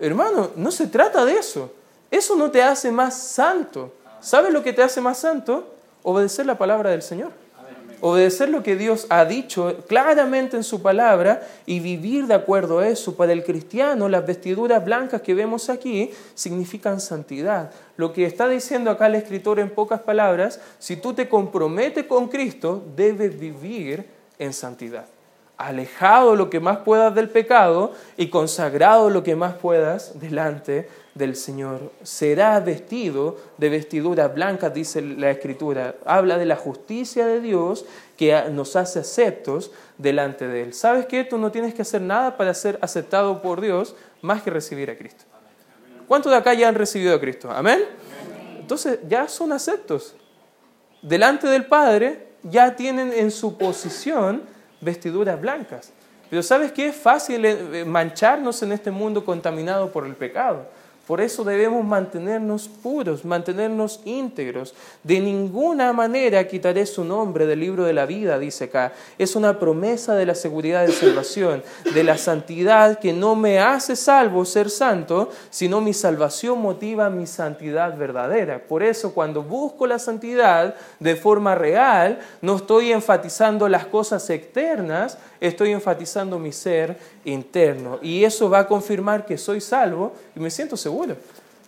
Hermano, 0.01 0.51
no 0.57 0.71
se 0.71 0.87
trata 0.87 1.25
de 1.25 1.35
eso. 1.35 1.73
Eso 2.11 2.37
no 2.37 2.51
te 2.51 2.63
hace 2.63 2.91
más 2.91 3.17
santo. 3.17 3.93
¿Sabes 4.21 4.53
lo 4.53 4.63
que 4.63 4.73
te 4.73 4.83
hace 4.83 5.01
más 5.01 5.19
santo? 5.19 5.75
Obedecer 6.03 6.47
la 6.47 6.57
palabra 6.57 6.91
del 6.91 7.03
Señor 7.03 7.33
obedecer 8.01 8.49
lo 8.49 8.63
que 8.63 8.77
Dios 8.77 9.07
ha 9.09 9.25
dicho 9.25 9.85
claramente 9.87 10.57
en 10.57 10.65
su 10.65 10.83
palabra 10.83 11.47
y 11.67 11.81
vivir 11.81 12.27
de 12.27 12.35
acuerdo 12.35 12.79
a 12.79 12.89
eso. 12.89 13.17
Para 13.17 13.33
el 13.33 13.45
cristiano, 13.45 14.09
las 14.09 14.27
vestiduras 14.27 14.85
blancas 14.85 15.23
que 15.23 15.35
vemos 15.35 15.69
aquí 15.69 16.11
significan 16.35 17.01
santidad. 17.01 17.73
Lo 17.97 18.13
que 18.13 18.25
está 18.25 18.49
diciendo 18.49 18.91
acá 18.91 19.07
el 19.07 19.17
escritor 19.17 19.59
en 19.59 19.71
pocas 19.71 20.01
palabras, 20.01 20.61
si 20.79 20.97
tú 20.97 21.15
te 21.15 21.29
comprometes 21.29 22.07
con 22.07 22.29
Cristo, 22.29 22.83
debes 22.97 23.39
vivir 23.39 24.07
en 24.39 24.53
santidad. 24.53 25.07
Alejado 25.59 26.37
lo 26.37 26.49
que 26.49 26.61
más 26.61 26.79
puedas 26.79 27.15
del 27.15 27.29
pecado 27.29 27.93
y 28.17 28.29
consagrado 28.29 29.11
lo 29.11 29.23
que 29.23 29.37
más 29.37 29.55
puedas 29.55 30.19
delante 30.21 30.89
del 31.15 31.35
Señor. 31.37 31.93
Será 32.03 32.59
vestido 32.61 33.37
de 33.59 33.69
vestiduras 33.69 34.33
blancas, 34.33 34.73
dice 34.73 35.03
la 35.03 35.31
Escritura. 35.31 35.97
Habla 36.07 36.39
de 36.39 36.47
la 36.47 36.57
justicia 36.57 37.27
de 37.27 37.41
Dios 37.41 37.85
que 38.17 38.41
nos 38.51 38.77
hace 38.77 39.01
aceptos 39.01 39.73
delante 39.99 40.47
de 40.47 40.63
Él. 40.63 40.75
¿Sabes 40.75 41.07
qué? 41.07 41.25
Tú 41.25 41.39
no 41.39 41.51
tienes 41.51 41.75
que 41.75 41.83
hacer 41.83 42.01
nada 42.01 42.37
para 42.37 42.55
ser 42.55 42.79
aceptado 42.81 43.43
por 43.43 43.61
Dios 43.61 43.97
más 44.23 44.43
que 44.43 44.51
recibir 44.51 44.91
a 44.91 44.97
Cristo. 44.97 45.25
¿Cuántos 46.07 46.33
de 46.33 46.39
acá 46.39 46.55
ya 46.55 46.69
han 46.69 46.75
recibido 46.75 47.15
a 47.15 47.21
Cristo? 47.21 47.51
¿Amén? 47.51 47.81
Entonces 48.59 49.01
ya 49.09 49.29
son 49.29 49.53
aceptos. 49.53 50.15
Delante 51.03 51.49
del 51.49 51.67
Padre 51.67 52.29
ya 52.43 52.77
tienen 52.77 53.13
en 53.13 53.31
su 53.31 53.59
posición 53.59 54.43
vestiduras 54.81 55.41
blancas. 55.41 55.93
Pero 56.31 56.43
¿sabes 56.43 56.73
qué? 56.73 56.89
Es 56.89 56.97
fácil 56.97 57.45
eh, 57.45 57.85
mancharnos 57.85 58.63
en 58.63 58.73
este 58.73 58.91
mundo 58.91 59.25
contaminado 59.25 59.91
por 59.91 60.07
el 60.07 60.15
pecado. 60.15 60.67
Por 61.09 61.23
eso 61.23 61.43
debemos 61.43 61.87
mantenernos 61.87 62.69
puros, 62.69 63.25
mantenernos 63.25 64.03
íntegros. 64.05 64.75
De 65.03 65.19
ninguna 65.21 65.95
manera 65.95 66.47
quitaré 66.47 66.85
su 66.85 67.03
nombre 67.03 67.47
del 67.47 67.61
libro 67.61 67.85
de 67.85 67.95
la 67.95 68.05
vida, 68.05 68.39
dice 68.39 68.65
acá. 68.65 68.93
Es 69.17 69.35
una 69.35 69.59
promesa 69.59 70.15
de 70.15 70.27
la 70.27 70.35
seguridad 70.35 70.87
de 70.87 70.93
salvación, 70.93 71.63
de 71.95 72.05
la 72.05 72.19
santidad 72.19 72.99
que 72.99 73.15
no 73.15 73.37
me 73.37 73.59
hace 73.59 73.97
salvo 73.97 74.45
ser 74.45 74.69
santo, 74.69 75.31
sino 75.49 75.81
mi 75.81 75.95
salvación 75.95 76.61
motiva 76.61 77.09
mi 77.09 77.27
santidad 77.27 77.97
verdadera. 77.97 78.59
Por 78.69 78.83
eso 78.83 79.15
cuando 79.15 79.43
busco 79.43 79.87
la 79.87 79.99
santidad 79.99 80.75
de 81.01 81.17
forma 81.17 81.55
real, 81.55 82.19
no 82.43 82.57
estoy 82.57 82.93
enfatizando 82.93 83.67
las 83.67 83.87
cosas 83.87 84.29
externas, 84.29 85.17
estoy 85.41 85.71
enfatizando 85.71 86.39
mi 86.39 86.53
ser 86.53 86.99
interno. 87.25 87.99
Y 88.03 88.25
eso 88.25 88.51
va 88.51 88.59
a 88.59 88.67
confirmar 88.67 89.25
que 89.25 89.39
soy 89.39 89.63
salvo 89.63 90.13
y 90.37 90.41
me 90.41 90.51
siento 90.51 90.77
seguro. 90.77 90.98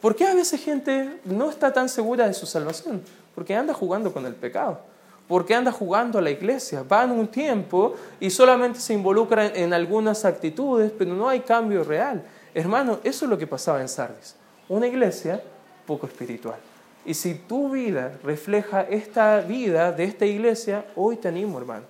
¿Por 0.01 0.17
qué 0.17 0.27
a 0.27 0.35
veces 0.35 0.63
gente 0.63 1.21
no 1.25 1.51
está 1.51 1.73
tan 1.73 1.89
segura 1.89 2.27
de 2.27 2.35
su 2.35 2.47
salvación? 2.47 3.03
Porque 3.35 3.55
anda 3.55 3.75
jugando 3.75 4.13
con 4.13 4.25
el 4.27 4.35
pecado. 4.35 4.81
Porque 5.29 5.55
anda 5.55 5.71
jugando 5.71 6.19
a 6.19 6.23
la 6.23 6.31
iglesia. 6.31 6.83
Van 6.89 7.11
un 7.11 7.29
tiempo 7.29 7.95
y 8.19 8.31
solamente 8.31 8.81
se 8.81 8.95
involucra 8.95 9.47
en 9.47 9.73
algunas 9.73 10.25
actitudes, 10.25 10.91
pero 10.97 11.15
no 11.15 11.29
hay 11.29 11.41
cambio 11.41 11.85
real. 11.85 12.25
Hermano, 12.55 12.99
eso 13.05 13.25
es 13.27 13.31
lo 13.31 13.39
que 13.39 13.47
pasaba 13.47 13.81
en 13.81 13.89
Sardis. 13.89 14.35
Una 14.69 14.87
iglesia 14.87 15.43
poco 15.87 16.07
espiritual. 16.07 16.59
Y 17.05 17.15
si 17.15 17.35
tu 17.35 17.71
vida 17.71 18.19
refleja 18.25 18.83
esta 18.83 19.41
vida 19.41 19.93
de 19.93 20.05
esta 20.05 20.27
iglesia, 20.27 20.85
hoy 20.97 21.17
te 21.17 21.29
animo, 21.29 21.59
hermano. 21.59 21.85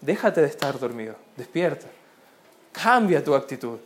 Déjate 0.00 0.40
de 0.40 0.46
estar 0.46 0.78
dormido. 0.78 1.16
Despierta. 1.36 1.86
Cambia 2.72 3.22
tu 3.22 3.34
actitud, 3.34 3.78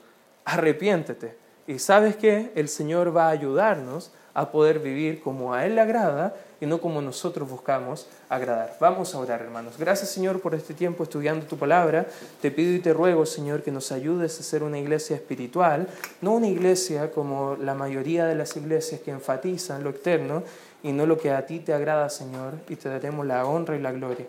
arrepiéntete. 0.44 1.36
Y 1.68 1.78
sabes 1.78 2.16
que 2.16 2.50
el 2.54 2.70
Señor 2.70 3.14
va 3.14 3.26
a 3.26 3.30
ayudarnos 3.30 4.10
a 4.32 4.50
poder 4.50 4.78
vivir 4.78 5.20
como 5.20 5.52
a 5.52 5.66
Él 5.66 5.74
le 5.74 5.82
agrada 5.82 6.34
y 6.62 6.66
no 6.66 6.80
como 6.80 7.02
nosotros 7.02 7.46
buscamos 7.46 8.06
agradar. 8.30 8.74
Vamos 8.80 9.14
a 9.14 9.18
orar, 9.18 9.42
hermanos. 9.42 9.74
Gracias, 9.78 10.08
Señor, 10.08 10.40
por 10.40 10.54
este 10.54 10.72
tiempo 10.72 11.02
estudiando 11.02 11.44
tu 11.44 11.58
palabra. 11.58 12.06
Te 12.40 12.50
pido 12.50 12.72
y 12.72 12.78
te 12.78 12.94
ruego, 12.94 13.26
Señor, 13.26 13.62
que 13.62 13.70
nos 13.70 13.92
ayudes 13.92 14.40
a 14.40 14.42
ser 14.42 14.62
una 14.62 14.78
iglesia 14.78 15.14
espiritual, 15.14 15.88
no 16.22 16.32
una 16.32 16.48
iglesia 16.48 17.10
como 17.10 17.56
la 17.60 17.74
mayoría 17.74 18.24
de 18.24 18.34
las 18.34 18.56
iglesias 18.56 19.02
que 19.02 19.10
enfatizan 19.10 19.84
lo 19.84 19.90
externo 19.90 20.44
y 20.82 20.92
no 20.92 21.04
lo 21.04 21.18
que 21.18 21.32
a 21.32 21.44
ti 21.44 21.58
te 21.58 21.74
agrada, 21.74 22.08
Señor, 22.08 22.54
y 22.70 22.76
te 22.76 22.88
daremos 22.88 23.26
la 23.26 23.44
honra 23.44 23.76
y 23.76 23.80
la 23.80 23.92
gloria. 23.92 24.26